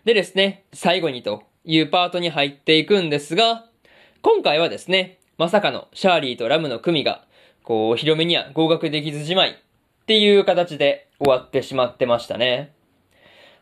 [0.05, 3.65] でですね、最後にというパートに入っていくんですが、
[4.21, 7.25] 今回はですね、まさかのシャーリーとラムの組が、
[7.63, 12.72] こう、お披露目には合格できずじまいっていう形で終わってしまってましたね。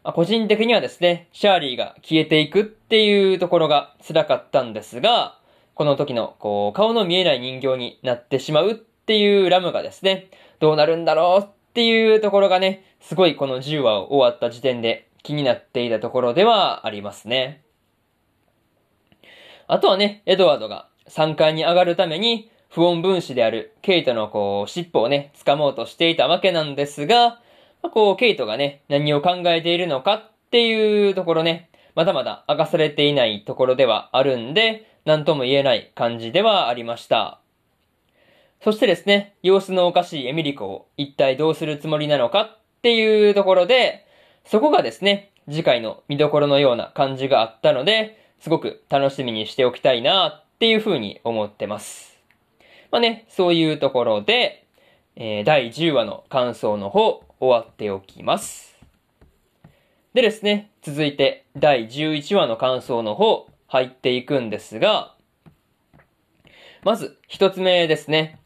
[0.03, 5.37] まあ、個人的にはですね、シャーリーが消えていくっていうところが辛かったんですが、
[5.75, 10.29] この時の、こう、顔の見えない人形になってしまうっていうラムがですね、
[10.59, 17.61] どうなるんだろうっていうところがね、すごいこの10話を終わった時点で気になっていたところではありますね。
[19.67, 27.39] あとはね、エドワードが3階に上がるために、不穏分子であるケイトのこう、尻尾をね、掴もうとしていたわけなんですが、
[27.83, 37.39] まあ、こう、ケイトがね、何を考えているのかっていうところね、まだまだ明かされていないところではあるんで、何とも言えない感じではありました。
[38.63, 44.05] そしてですね、様子のおかしいエミリコを一体どうするつもりなのかっていうところで、
[44.45, 52.19] そこがですね、次回の見どころのような感じがあったので、すごく楽しみにしておきたいなっていうふうに思ってます。
[52.91, 54.67] まあね、そういうところで、
[55.15, 58.77] えー、第10話の感想の方、終わっておきます。
[60.13, 65.15] でですね、続いて第11話の感想の方、入っていくんですが、
[66.83, 68.39] まず一つ目ですね。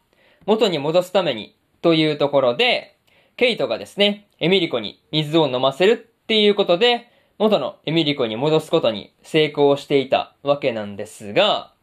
[0.46, 2.96] 元に戻すためにというところで、
[3.36, 11.74] ケイトがですね、エミリコに水を飲ませるっていうことで、元のエミリコに戻すことに成功していたわけなんですが、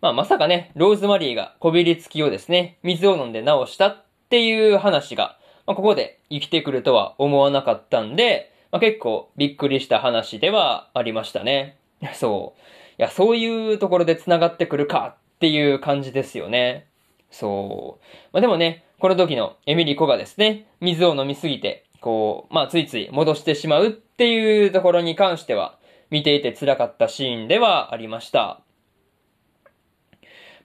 [0.00, 5.38] まあまさかね、ローズマリーがこびりつきをですね、水を飲んで治したっていう話が、
[5.70, 11.76] まあ、ここで生きてくるとは思わなかったんで、まあ、結構びっくりした話ではありましたね。
[12.12, 12.60] そう。
[12.98, 16.86] いや、そういうところで繋がってくるかっていう感じですよね。
[17.30, 18.04] そう。
[18.32, 25.78] まあ、でもね、この時のエミリコがですね、水を飲みすぎて、こう、まあ、ついつい戻してしまうっていうところに関しては、
[26.10, 28.60] 見ていて辛かったシーンではありました。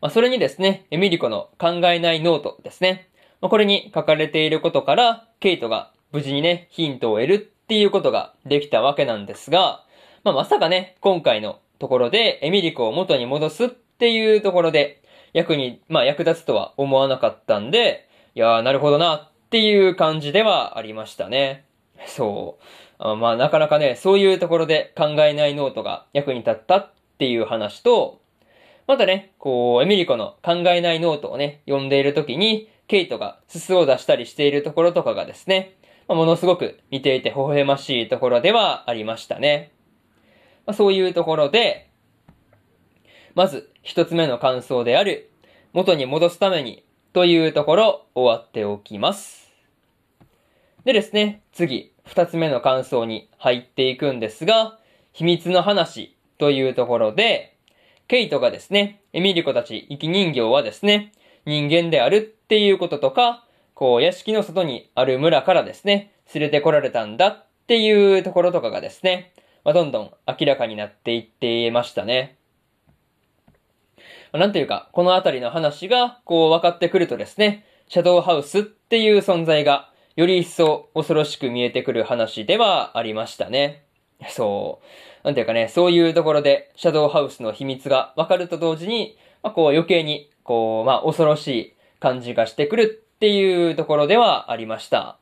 [0.01, 3.07] まあ、それにですね、エミリコの考えないノートですね。
[3.45, 9.83] まあ、これに書かれていることから、ケイトが無事にね、ヒントを得るっていうことができたわけなんですが、
[10.23, 15.03] まあ、まさかね、今回のところでエミリコを元に戻すっていうところで、
[15.33, 21.65] 役に、まあ役立つとは思わなかったんで、いやーなるほどなっていう感じではありましたね。
[22.07, 22.63] そう。
[22.97, 28.21] あまあなかなかね、そういうところで考えないノートが役に立ったっていう話と、
[28.87, 35.75] またね、こう、エミリコの考えないノートをね、読んでいるときに、ケイトがすすを出したりしているところとかがですね、
[36.07, 39.71] ま、ものすごく見ていて微笑ましいところではありましたね。
[40.65, 41.89] まあ、そういうところで、
[43.33, 45.29] まず一つ目の感想である、
[45.73, 46.83] 元に戻すために
[47.13, 49.51] というところ終わっておきます。
[50.85, 54.77] でですね、次、二つ目の感想に入っていくんですが、
[55.11, 57.57] 秘密の話というところで、
[58.07, 61.11] ケイトがですね、エミリコたち生き人形はですね、
[61.45, 63.43] 人間であるっていうこととか、
[63.73, 72.37] こう、屋敷の外にある村からですね、連れてこられたんだっていうところとかがですね、まあ、どんどん明らかになっていってましたね。
[74.31, 83.85] なんというか、このあたりの話が、こう分かってくるとですね、シャドウハウスっていう存在が、より一層恐ろしく見えてくる話ではありましたね。
[84.29, 84.81] そ
[85.23, 85.25] う。
[85.25, 91.74] なんていうかね、そういうところで、シャドウハウスの秘密がわかると同時に、まあ、こう余計に、こう、まあ、恐ろしい
[92.05, 95.17] 感じがしてくるっていうところではありました。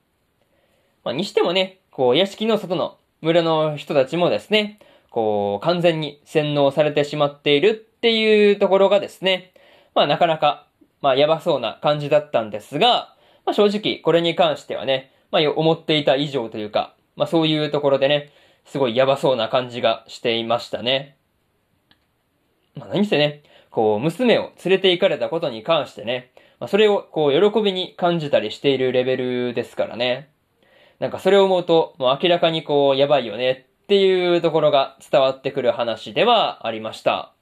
[1.05, 4.79] まあ、にしてもね、こう、屋敷の外の村の人たちもですね、
[5.09, 9.53] こう、完全に洗脳されてしまっているっていうところがですね、
[9.95, 10.67] まあ、なかなか、
[10.99, 13.15] まあ、やばそうな感じだったんですが、
[13.45, 18.33] まあ、正直、これに関してはね、まあ、思っていた以上というか、まあ、そういうところでね、
[18.65, 21.15] すごいやばそうな感じがしていましたね。
[22.75, 26.32] まあ、何せね、こう、娘を連れて行かれたことに関してね、
[26.63, 30.29] まあ、それをこう、喜びに感じたりしているレベルですからね。
[30.99, 37.33] なんかそれを思うと、もう明らかにこう、やばいよねっていうところが伝わってくる話ではありました。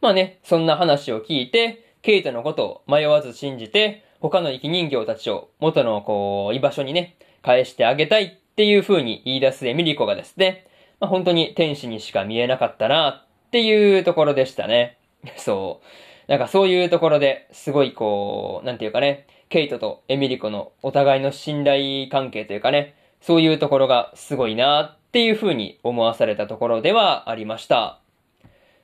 [0.00, 10.66] まあね、そんな話を聞いて、ケイトのことを迷わず信じて、他の生き人形たちを元のこう、居場所にね、返してあげたいっていう風に言い出すエミリコがですね、
[11.00, 14.96] まあ、本当に天使にしか見えなかったなっていうところでしたね。
[15.36, 15.86] そう。
[16.28, 28.00] なんかそういうところですごいこう、なんていうかね、ケイトとエミリコのお互いの信頼関係というかね、そういうところがすごいなっていう風に思わされたところではありました。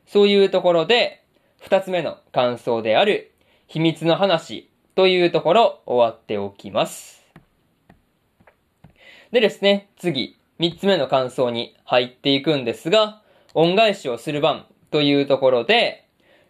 [0.06, 1.22] そういうところで、
[1.60, 3.32] 二つ目の感想である
[3.66, 7.22] 秘密の話というところ終わっておきます。
[9.32, 13.22] でですね、次、三つ目の感想に入っていくんですが、
[13.54, 16.04] 恩返しをする番というところで、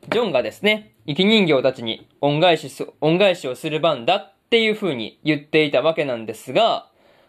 [0.09, 2.71] ジョンがですね、生き人形たちに恩返し、
[3.01, 6.89] 恩返しをする番だっていう風に言っていたわけなんですが、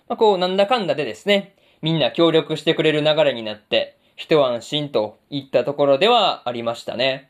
[0.10, 7.30] まあ、こう、なんだかんだでですね、みんな協力してくれる流れになって、一安心といったところではありましたね。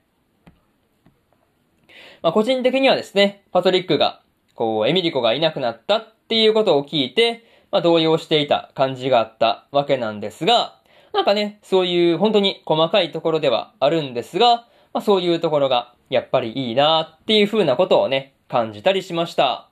[2.22, 4.22] まあ、個人的にはですね、パトリックが、
[4.56, 10.80] こう、エミリコがいなくなったっていうことを聞いて、まあ、動揺していた感じがあったわけなんですが、
[11.14, 19.70] なんかね、そういう本当に細かいところではあるんですが、まあ、そういうところがやっぱりいいなっていう風なことをね、感じたりしました。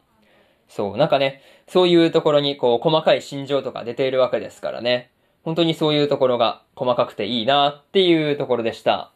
[0.67, 5.11] そう、なんかね、そういうところにこう細かい心情とか出ているわけですからね。
[5.43, 9.11] 本当にそういうところが細かくていいなっていうところでした。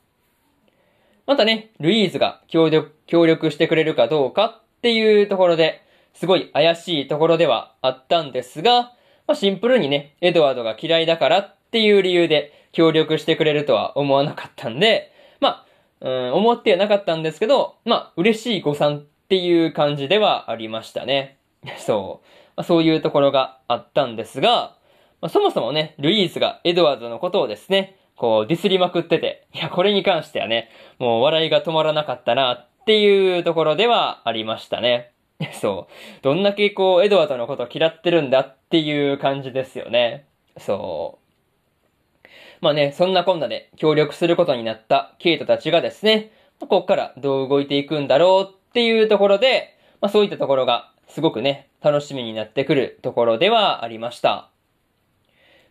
[1.25, 5.81] またね、ルイーズが協力、協力してくれるかどうかっていうところで、
[6.13, 8.93] すごい怪しいところではあったんですが、
[9.27, 15.11] まあ、シンプルにね、エドワードが嫌いだからっていう理由で協力してくれるとは思わなかったんで、
[16.05, 21.39] うん、思ってはなかったんですけど、まあ、嬉しい誤算っていう感じではありましたね。
[21.79, 22.27] そう。
[22.55, 24.75] まあ、そういうところがあったんですが、
[25.19, 30.69] まあ、そもそもね、ルイーズがエドワードのことをですね、こうディスりまくってて、いや、これに関してはね、
[30.99, 35.11] もう笑いが止まらなかったなっていうところではありましたね。
[35.59, 35.93] そう。
[36.21, 40.25] どんだけこう、エドワードのことを嫌ってるんだっていう感じですよね。
[40.59, 41.24] そう。
[42.65, 54.49] まあね、そんなこんなで協力することになったケイトたちがですね、ここからどう動いていくんだろうっていうところで、まあそういったところがすごくね、楽しみになってくるところではありました。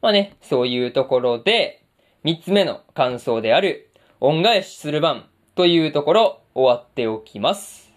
[0.02, 1.82] まあね、そういうところで、
[2.22, 3.90] 三つ目の感想である、
[4.20, 5.26] 恩返しする番
[5.56, 7.92] というところ終わっておきます。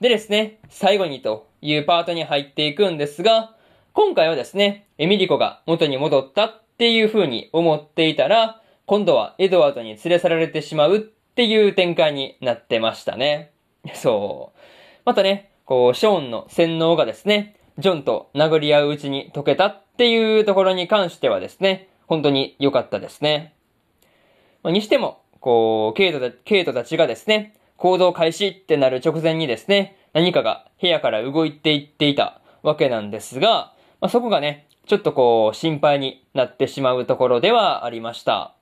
[0.00, 3.54] でですね、最後にというパートに入っていくんですが、
[3.92, 13.50] 今回はですね、エミリコが元に戻ったっていう風に思っていたら、今度はエドワードに連れ去られてしまうっていう展開になってましたね。
[13.94, 14.58] そう。
[15.06, 23.54] またね、こう、ショーンの洗脳がですね、ジョンと殴り合ううちに解けたっていうところに関してはですね、本当に良かったですね。
[24.62, 38.54] まあ、にしても、こう、ケイトた、ケイトたちがですね、行動開始ってなる直前にですね、何かが部屋から動いていっていたわけなんですが、まあ、そこがね、ちょっとこう、心配になってしまうところではありました。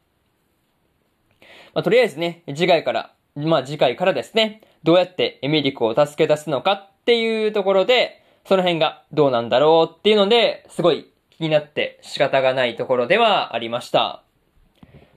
[1.74, 14.22] まあ、とりあえずね、次回から、まあ次回からですね、どうやってエミリコを助け出すのかっていうところで、その辺がどうなんだろうっていうので、すごい気になって仕方がないところではありました。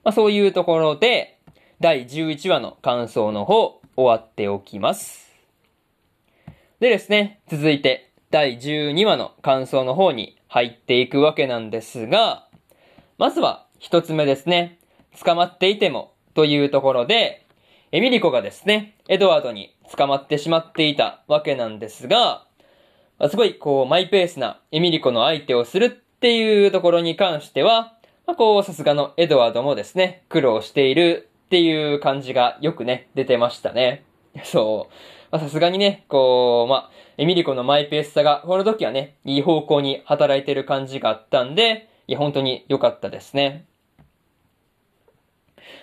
[0.03, 1.39] まあそういうところで、
[1.79, 5.33] 第11話の感想の方、終わっておきます。
[6.79, 12.47] でですね、続いて第12話の感想の方に入っていくわけなんですが、
[13.19, 14.79] まずは一つ目ですね、
[15.23, 17.45] 捕まっていてもというところで、
[17.91, 22.47] エミリコがですね、エドワードに捕まってしまっていたわけなんですが、
[23.29, 27.93] すごいこうマイペースなエミリコの相手をするっていうところに関しては、
[28.25, 34.05] まあ、こうさすがのエドワードもですね、苦労しているっていう感じがよくね、出てましたね。
[34.43, 34.89] そ
[35.31, 35.39] う。
[35.39, 43.65] さすがにね、こう、まあ、エミリコのマイペースさが、この時はね、いい方向に働いてる感じがあったんで、いや、本当に良かったですね。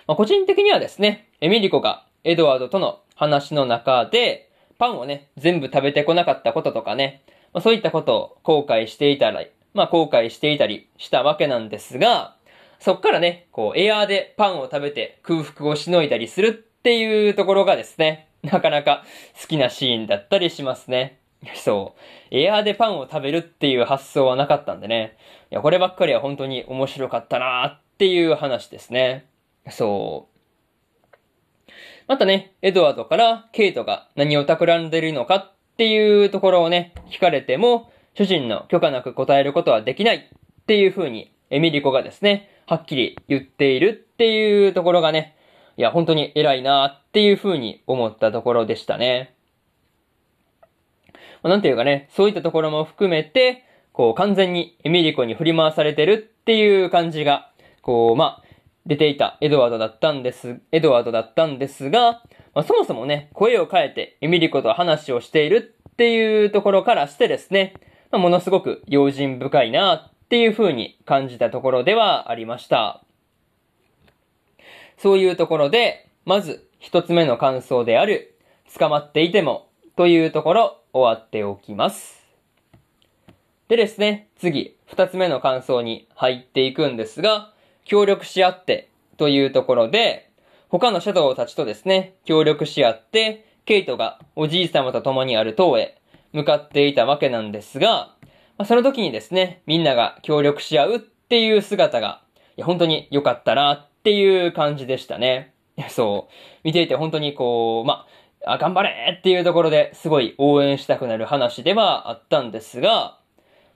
[0.07, 7.21] まあ、個人的にはですね、エミリコがエドワードとの話の中で、パンをね、全部食べてこなかったこととかね、
[7.53, 12.35] まあ、そういったことを後悔していたり、まあ、後悔していたりしたわけなんですが、
[12.79, 19.03] そっからね、こう、エアーでパンを食べて空腹をしのいだりするっていうところがですね、 なかなか
[19.41, 21.19] 好きなシーンだったりしますね。
[21.55, 21.95] そ
[22.31, 22.35] う。
[22.35, 25.17] エアーでパンを食べるっていう発想はなかったんでね。
[25.51, 29.25] いや、こればっかりは本当に面白かったなーっていう話ですね。
[29.69, 31.71] そう。
[32.07, 45.35] またね、エドワードからケイトが何を企んでるのかっていうところをね、聞かれても、主人の許可なく答えることはできないっていう風にエミリコがですね、はっきり言っているっていうところがね、
[45.77, 49.35] いや、本当に偉いなっていう風に思ったところでしたね。
[51.43, 58.41] なんていうかね、そういったところも含めて、こう、完全にエミリコに振り回されてるっていう感じが、こう、ま、
[58.85, 62.23] 出ていたエドワードだったんです、エドワードだったんですが、
[62.53, 67.73] まあ、そもそもね、声を変えてエミリコと話をしているっていうところからしてですね、
[68.11, 73.04] まあ、ものすごく用心深いなっていう風に感じたところではありました。
[74.97, 78.37] そういうところで、まず一つ目の感想である、
[78.77, 82.25] 捕まっていてもというところ終わっておきます。
[83.67, 87.53] でですね、次、二つ目の感想に入っていくんですが、
[87.83, 90.29] 協力し合ってというところで、
[90.69, 95.99] 他のシャドウたちとですね、協力し合って、ケイトがおじい様と共にある塔へ
[96.33, 98.13] 向かっていたわけなんですが、
[98.57, 102.21] まあ、その時にですね、みんなが協力し合うっていう姿が、
[102.57, 105.51] いや、本当に良かったなっていう感じでしたね。
[105.89, 106.33] そう。
[106.63, 108.05] 見ていて本当にこう、ま、
[108.45, 113.17] あ、頑張れっていうところですごい応援したくなる話ではあったんですが、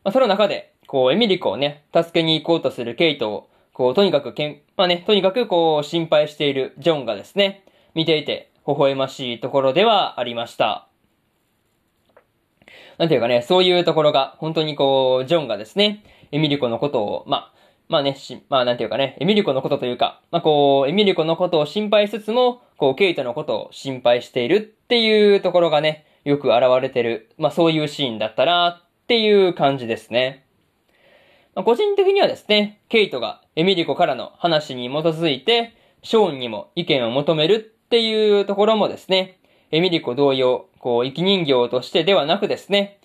[0.04, 7.64] まあ、その中で、こう、エミリコをね、助けに行こうとするケイトを、こう、とにかくけん、まあね、とにかくこう、心配しているジョンがですね、
[7.96, 10.90] 見ていて、微笑ましいところではありました。
[13.00, 17.59] なんていうかね、そういうところが、本当にこう、ジョンがですね、エミリコのことを、まあ、
[17.90, 30.46] まあね、し、まあなんていうかね、エミリコのことというか、まあこう、エミリコのことを心配しつつも、こう、ケイトのことを心配しているっていうところがね、よく現れてる、まあそういうシーンだったなっていう感じですね。
[31.56, 37.60] まあ、個人的にはですね、ケイトがエミリコからの話に基づいて、ショーンにも意見を求めるっ
[37.90, 39.40] ていうところもですね、
[39.72, 43.00] エミリコ同様、こう、生き人形としてではなくですね、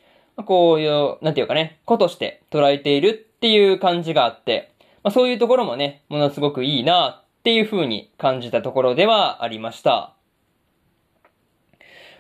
[0.45, 4.74] こういう、なんていうかね、子として捉えているっていう感じがあって、
[5.05, 10.15] まあ、そういうところもね、ものすごくいいなっていう風に感じたところではありました。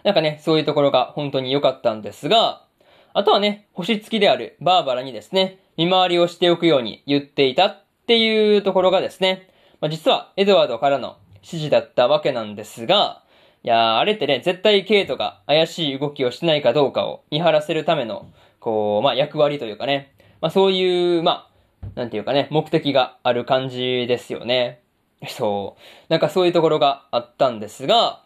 [0.04, 2.66] なんかね、そういうところが本当に良かったんですが、
[3.14, 9.48] あとはね、星付きであるバーバラにですね、見回りをしておくように言っていたっていうところがですね、
[9.80, 13.22] まあ、実はエドワードからの指示だったわけなんですが、
[13.62, 18.30] いやー、あれってね、絶対ケイトが怪しい動きをしてないかどうかを見張らせるための、
[18.60, 20.12] こう、まあ、役割というかね、
[20.42, 21.53] まあ、そういう、まあ、
[21.94, 24.80] なんていうかね、目的がある感じですよね。
[25.28, 25.80] そう。
[26.08, 28.24] なんかそういうところがあったんですが、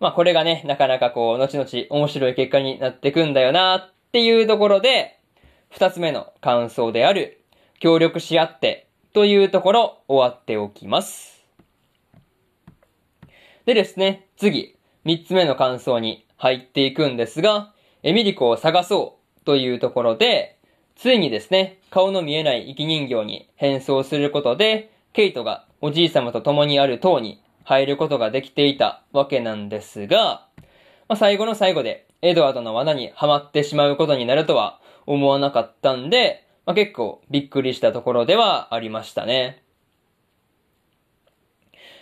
[0.00, 5.18] まあこれがね、なかなかこう、後々面白い結果になってくんだよなっていうところで、
[5.70, 7.42] 二つ目の感想である、
[7.80, 11.44] 協力し合ってというところ終わっておきます。
[13.66, 17.72] でですね、次、三つ目の感想に入っていくんですが、
[18.02, 20.57] エミリコを探そうというところで、
[20.98, 30.48] ついにですね、顔の見えない生き人形に変装することで、ケイトがおじい様と共にある塔に入ることができていたわけなんですが、
[31.06, 39.62] まあ、最後の最後でエドワードの罠にはまってしまうことになるとは思わなかったんで、まあ、結構びっくりしたところではありましたね。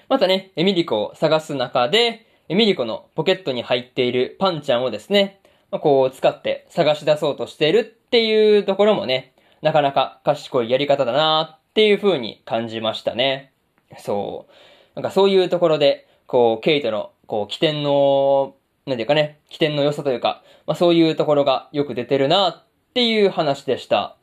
[0.08, 13.52] またね、エミリコを探す中で、エミリコのポケットに入っているパンちゃんをですね、まあ、こう使って探し出そうとしているっていうところもね、なかなか賢いやり方だなっていう風に感じましたね。
[13.98, 14.52] そう。
[14.94, 18.54] なんかそういうところで、こう、ケイトの、こう、起点の、
[18.86, 22.64] なんていうかね、起点の良さというか、まあそういうところがよく出てるなっ
[22.94, 24.16] ていう話でした。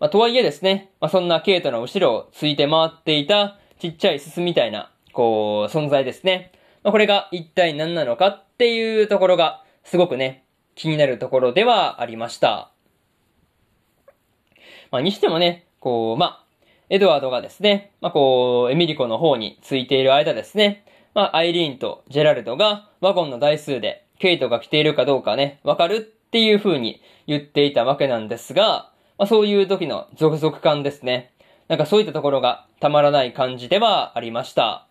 [0.00, 6.52] まあとはいえですね、まあそんなケイトの後ろをついて回っていたちっちゃいすすみたいな、こう、存在ですね。
[6.82, 12.72] まあこれが一体何なのかっていうところが、すごくね、気になるところではありました。
[14.96, 16.44] まあにしてもね、こう、まあ、
[16.88, 31.30] エドワードがですね、まあ、こう、エミリコの方についている間ですね、まあ、アイリーンとジェラルドがワゴンの台数でケイトが来ているかどうかね、わかるっていう風に言っていたわけなんですが、まあ、そういう時の続々感ですね。
[31.68, 34.86] なんかそういったところがたまらない感じではありました。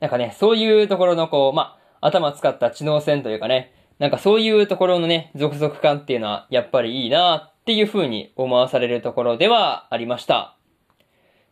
[0.00, 3.72] なんかね、そういうところのこう、まあ、頭使った知能戦というかね、
[4.02, 10.56] なんかそういうところのね、続々感っていうのはやっぱりいいなっていう風に思わされるところではありました。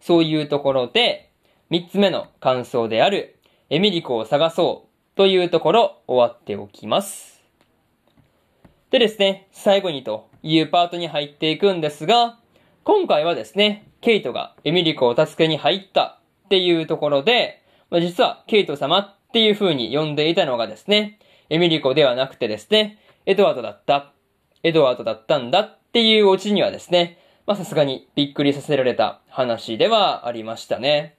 [0.01, 1.31] そういうところで、
[1.69, 7.41] 三つ目の感想である、エミリコを探そうというところ終わっておきます。
[8.91, 12.41] でですね、最後にというパートに入っていくんですが、
[12.83, 17.63] 今回はですね、ケイトがエミリコを助けに入ったっていうところで、
[17.93, 21.21] 実はケイト様っていう風に呼んでいたのがですね、
[21.51, 24.13] エミリコではなくてですね、エドワードだった、
[24.63, 31.17] エドワードだったんだっていうオチにはですね、まあさすがにびっくりさせられた話ではありましたね。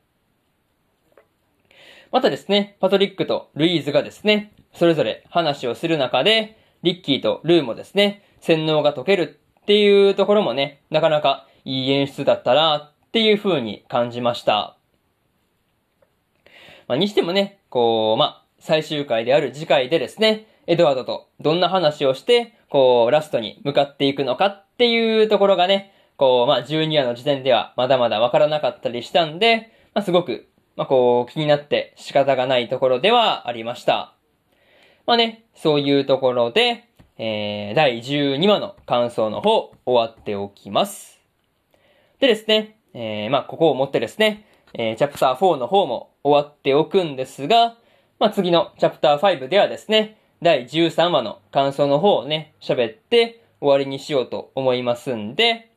[2.11, 14.77] またですね、パトリックとルイーズがですね、それぞれ話をする中で、リッキーとルーもですね、洗脳が解けるっていうところもね、なかなかいい演出だったなっていう風に感じました。
[16.87, 34.13] まあ、にしてもね、こう、まあ、最終回である次回でですね、エドワードとどんな話をして、こう、ラストに向かっていくのかっていうところがね、こう、まあ、12話の時点ではまだまだわからなかったりしたんで、まあ、すごく、まあ、こう、気になって仕方がないところではありました。
[35.07, 41.19] まあね、そういうところで、えー、第12話の感想の方、終わっておきます。
[42.19, 47.75] でですね、えー、まあ、ここをもってですね、えー、チャプター4の方も終わっておくんですが、
[48.21, 55.71] まあ、次のチャプター5ではですね、第13話の感想の方をね、喋って終わりにしようと思いますんで、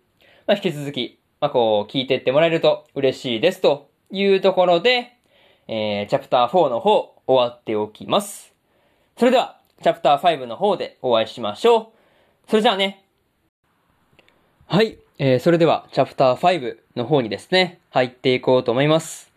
[0.46, 5.16] まあ、引き続き、まあ、こう、聞いてってもらえると嬉しいですというところで、
[5.68, 8.52] えー、チャプター4の方、終わっておきます。
[9.16, 11.86] それでは、チャプター5の方でお会いしましょう。
[12.50, 13.06] それじゃあね。
[14.66, 14.98] はい。
[15.18, 19.32] えー、それでは、チャプター5の方にですね、入っていこうと思います。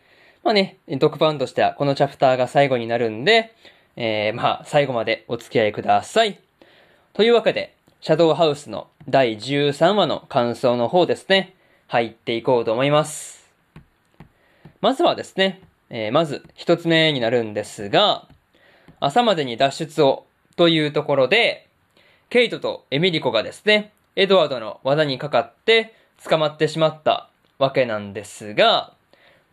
[0.48, 3.54] まあね、特番としてはこのチャプターが最後になるんで、
[3.98, 6.40] えー、まあ、最後までお付き合いください。
[7.12, 11.54] というわけで、シャドウハウスの第13話の感想の方ですね、
[11.88, 13.52] 入っていこうと思います。
[14.80, 15.60] まずはですね、
[15.90, 18.26] えー、まず一つ目になるんですが、
[19.02, 21.68] 朝までに脱出をというところで、
[22.30, 25.94] ケイトとエミリコがですね、エドワードの罠にかかって
[26.24, 27.30] 捕まってしまった
[27.60, 28.94] わけなんですが、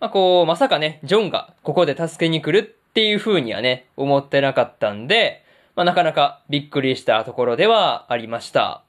[0.05, 5.43] まあ、こう、まさかね、ジョンがここで助けに来るっていう風にはね、思ってなかったんで、
[5.77, 8.83] まあ、なかなかびっくりしたところではありました。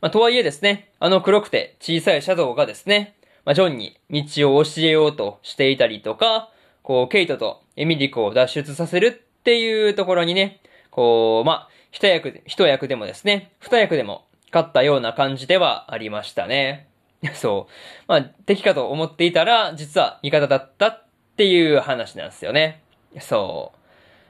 [0.00, 6.48] まあ、とはいえですね、あの黒くて小さいシャドウがですね、まあ、ジョンに道を教えようとしていたりとか、
[6.84, 10.60] こう、ケイトとエミリコを脱出させるっていうところにね、
[10.92, 16.87] こう、まあ、一役、一役でもですね、二役でも勝ったような感じではありましたね。
[17.34, 17.72] そう。
[18.06, 21.04] まあ、敵かと思っていたら、実は味方だったっ
[21.36, 22.82] ていう話なんですよね。
[23.20, 23.78] そう。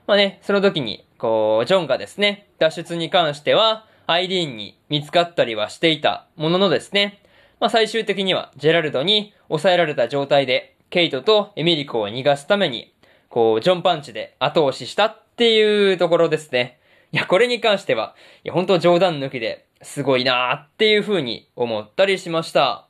[0.06, 7.20] まあね、その時に、こう、ジョンがですね、脱出に関しては、アイリーンに見つかったりはしていたもののですね、
[7.60, 12.94] まあ最終的にはジェラルドに抑えられた状態で、ケイトとエミリコを逃がすために、
[13.28, 16.78] こう、ジョンパンチで後押ししたっていうところですね。
[17.12, 22.88] いや、これに関しては、いや、本当冗談抜きで、すごいなーっていう風に思ったりしました。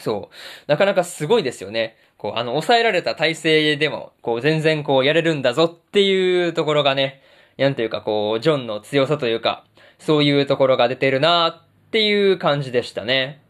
[0.00, 0.34] そう。
[0.66, 1.96] なかなかすごいですよね。
[2.18, 7.22] こう、あの、抑えられた体勢でも、こう、全然こう、やれるんだぞっていうところがね、
[7.56, 9.64] なんていうかこう、ジョンの強さというか、
[9.98, 13.42] そういうところが出てるなっていう感じでしたね。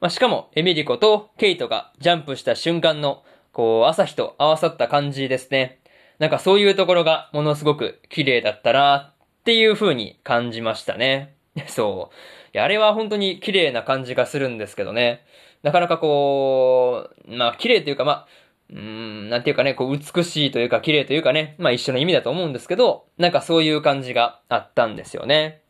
[0.00, 5.80] まあ、しかも、エミリコとケイトがジャンプした瞬間の、こう、朝日と合わさった感じですね。
[6.18, 9.12] なんかそういうところがものすごく綺麗だったな
[9.46, 11.36] っていう風に感じましたね。
[11.68, 12.14] そう。
[12.52, 15.24] いや、あれは本当に綺麗な感じがするんですけどね。
[15.62, 18.26] なかなかこう、まあ綺麗というかまあ、
[18.70, 25.60] うーん、なんていうかね、こう美しいというか綺麗というかね、まあ一緒の意味だと思うんですけど、なんかそういう感じがあったんですよね。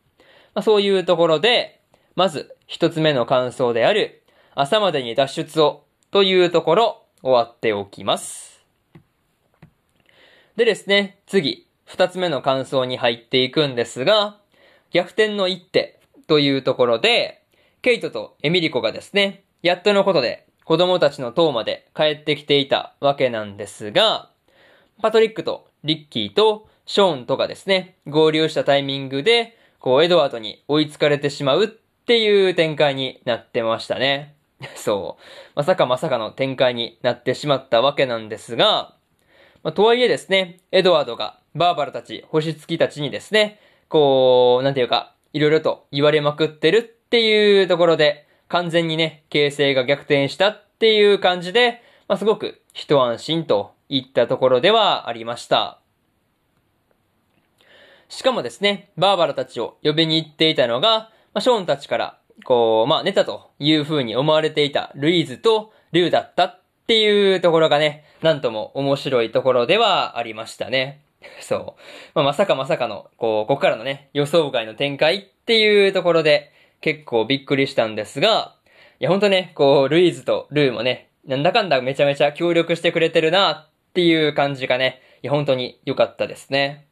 [0.54, 1.80] まあそういうところで、
[2.14, 4.22] まず一つ目の感想である、
[4.54, 8.64] 朝までに脱出をというところ終わっておきます。
[10.56, 14.36] でですね、次、二つ目の感想に入っていくんですが、
[14.90, 17.42] 逆転の一手というところで、
[17.80, 24.30] ケイトとエミリコがですね、やっとのことで子供たちの塔まで帰ってきていたわけなんですが、
[25.00, 34.34] パトリックとリッキーとショーンとかですね、合流したタイミングで、こう、エドワードに追いつかれてしまうっていう展開になってましたね。
[34.74, 35.22] そう。
[35.54, 38.94] まさかまさかの展開になってしまったわけなんですが、
[39.62, 43.58] まあ、とはいえですね、エドワードがバーバラたち、星月たちにですね、
[43.88, 55.80] こう、なんていうか、いろいろと言われまくってるっていうところで、完全にね、形勢が逆転したっていう感じで、まあ、すごく一安心といったところではありました。
[58.08, 71.05] しかもですね、バーバラたちを呼びに行っていたのが、まあ、ショーンたちから、こう、まあ、ネタという風に思われていたルイーズとリュウだったっていうところがね、なんとも面白いところではありましたね。
[71.40, 71.80] そう。
[72.14, 78.54] まあ、まさかまさかの、こう、ここからのね、予想外の展開っていうところで、結構びっくりしたんですが、
[79.00, 86.86] いやほんとね、こう、ルイーズとルーもね、なんだかんだめちゃめちゃ協力してくれてるなっていう感じがね、いや本当に良かったですね。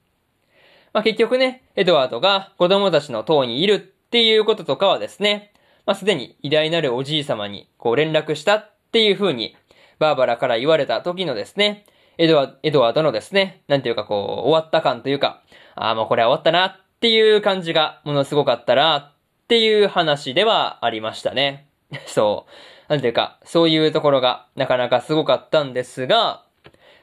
[0.93, 5.53] まあ結局ね、エドワードが子供たちの塔にいるっていうこととかはですね、
[5.87, 9.57] まあすでに偉大なるおじい様にこう連絡したっていう風に、
[9.99, 11.85] バーバラから言われた時のですね、
[12.19, 15.43] エドワエドワードのですね、なんていうかこう、終わった感というか、
[15.75, 19.13] ああもうこれは終わったなっていう感じがものすごかったなっ
[19.49, 21.67] ていう話ではありましたね。
[22.07, 22.93] そう。
[22.93, 26.45] なんていうか、そういうところがなかなかすごかったんですが、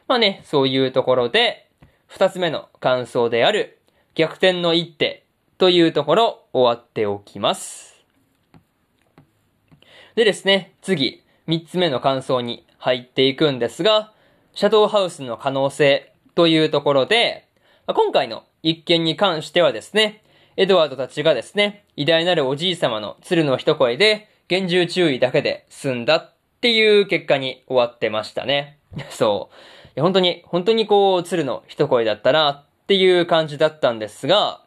[0.07, 1.67] まあね、そういうところで、
[2.07, 3.79] 二つ目の感想である、
[4.15, 5.25] 逆転の一手
[5.57, 8.03] というところ終わっておきます。
[10.15, 14.11] でですね、次、三つ目の感想に入っていくんですが、
[14.53, 17.47] シャドウハウスの可能性というところで、
[17.87, 20.23] 今回の一件に関してはですね、
[20.57, 28.77] エドワードたちがですね、偉大なるおじい様の鶴の一声で、厳重注意だけで済んだっていう結果に終わってましたね。
[29.09, 29.49] そ
[29.95, 30.01] う。
[30.01, 34.61] 本当に、本当にこう、鶴の一声だったなっていう感じだったんですが、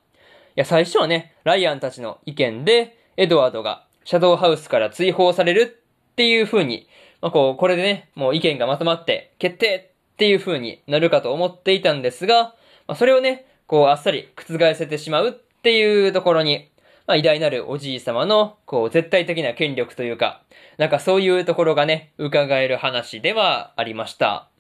[0.57, 5.79] いや、最初はね、ライアンたちの意見で、エドワードがシャドウハウスから追放される
[6.13, 6.89] っていう風に、
[7.25, 12.55] まあ、こう、これでね、もう意見がまとまって決定っていう風になるかと思っていたんですが、
[12.87, 16.69] まあ、それをね、こう、あっさり覆せてしまうっていうところに、
[17.07, 20.43] まあ、偉大なるおじい様の、こう、絶対的な権力というか、
[20.77, 24.51] なんかそういうところがね、伺える話ではありました。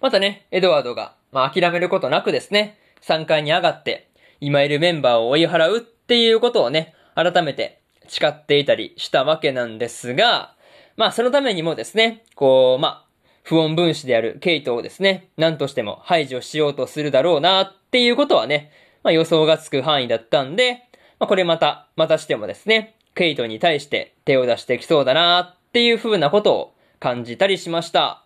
[0.00, 4.08] またね、エドワードが、まあ、諦めることなくですね、3階に上がって、
[4.40, 10.54] 今いるメンバーを追い払うっていうことをね、改めて誓っていたりしたわけなんですが、
[10.96, 13.04] まあ、そのためにもですね、こう、まあ、
[13.42, 18.70] 不穏分子であるケイトをですね、何としても排除しようとするだろうなっていうことはね、
[19.02, 20.82] まあ、予想がつく範囲だったんで、
[21.18, 28.24] まあ、これまた、またしてもですね、ケイトに対して手を出してきそうだなっていう風なことを感じたりしました。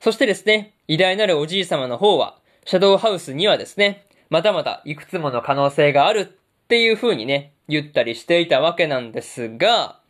[0.00, 10.00] そしてですね、偉大なるおじい様の方は、シャドウハウスにはですね、まだまだいくつもの可能性があるっていう風にね、言ったりしていたわけなんですが、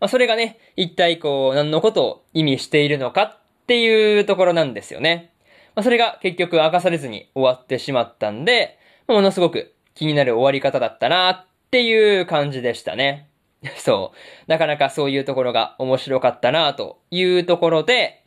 [0.00, 3.36] まあ、それがね、一体こう、何のことを意味しているのかっ
[3.66, 5.32] ていうところなんですよね。
[5.74, 13.28] まあ、それが結局明かされずに終わってしまったんで、ものすごく気になる終わり方だったなっていう感じでしたね。
[13.76, 14.50] そう。
[14.50, 18.22] なかなかそういうところが面白かったなというところで、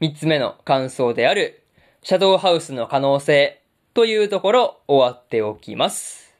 [0.00, 1.62] 三つ目の感想である、
[2.02, 3.60] シャドウハウスの可能性
[3.94, 6.34] というところ終わっておきます。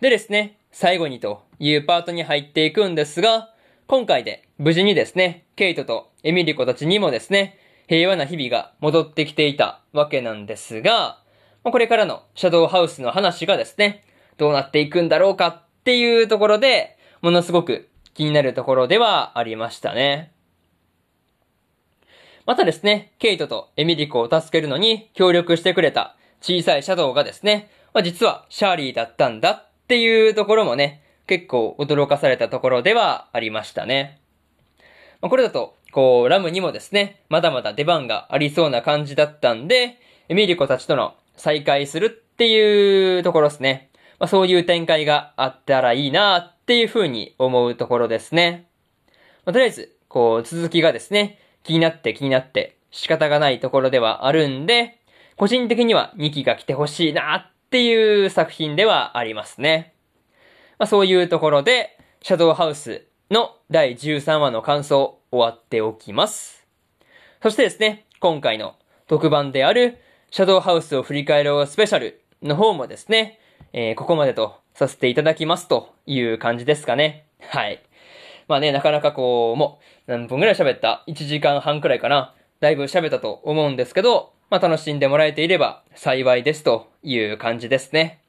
[0.00, 3.54] でですね、最後にというパートに入っていくんですが、
[3.86, 11.22] 今回で無事にですね、ケイトとエミリコたちにもですね、平和な日々が戻ってきていたわけなんですが、
[11.62, 14.02] これからのシャドウハウスの話がですね、
[14.38, 20.32] どうなっていくんだろうかっていうところで、ものすごく気になるところではありましたね。
[22.48, 34.22] またですね、ケイトとエミリコを助けるのに協力してくれた小さいシャドウがですね、まあ、実はシャーリーだったんだっていうところもね、結構驚かされたところではありましたね。
[35.20, 39.98] まあ、これだと、こう、ラムにもですね、まだまだ出番がありそうな感じだったんで、
[40.30, 43.90] エミリコたちとの再会するっていうところですね。
[44.18, 48.70] まあ、そういう展開があったらいいなっていうふうに思うところですね。
[49.44, 54.98] まあ、とりあえず、こう、続きがですね、気になって気になって仕方がないところではあるんで、
[55.36, 59.94] 個人的には2期が来てほしいなっていう作品ではありますね。
[60.78, 66.66] まあ、そういうところで、シャドウハウスの第13話の感想終わっておきます。
[67.42, 68.74] そしてですね、今回の
[69.06, 69.98] 特番である
[70.30, 73.38] シャドウハウスを振り返ろうスペシャルの方もですね、
[73.72, 77.26] えー、ここまでとさせていただきますという感じですかね。
[77.40, 77.82] はい。
[78.48, 82.34] まあね、なかなかこう、もう、何分くらい喋った ?1 時間半くらいかな。
[82.60, 88.22] だいぶ喋ったと思うんですけど、まあ楽しんでもらえていれば幸いですという感じですね。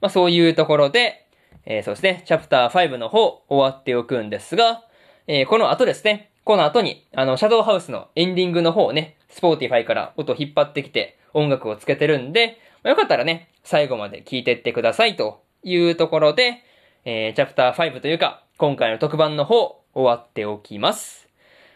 [0.00, 1.26] まあそういうところで、
[1.66, 4.84] えー、そうですね、チャプター5の方終わっておくんですが、
[5.26, 16.62] えー、この後ですね、この後に、あの、シャドウハウスのエンディングの方をね、 Spotify から音引っ張ってきて、音楽をつけてるんで、まあ、よかったらね、最後まで聞いてってくださいというところで、
[17.06, 21.28] えー、チャプター5というか、今回の特番の方、終わっておきます。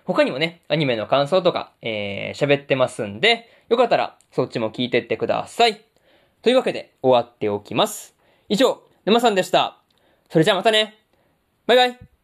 [0.05, 5.85] 他にもね、アニメの感想とか、えー、喋ってますんで、よかったら、そっちも聞いてってください。
[6.41, 8.15] というわけで、終わっておきます。
[8.49, 9.79] 以上、沼さんでした。
[10.31, 10.95] それじゃあまたね。
[11.67, 12.18] バイバイ。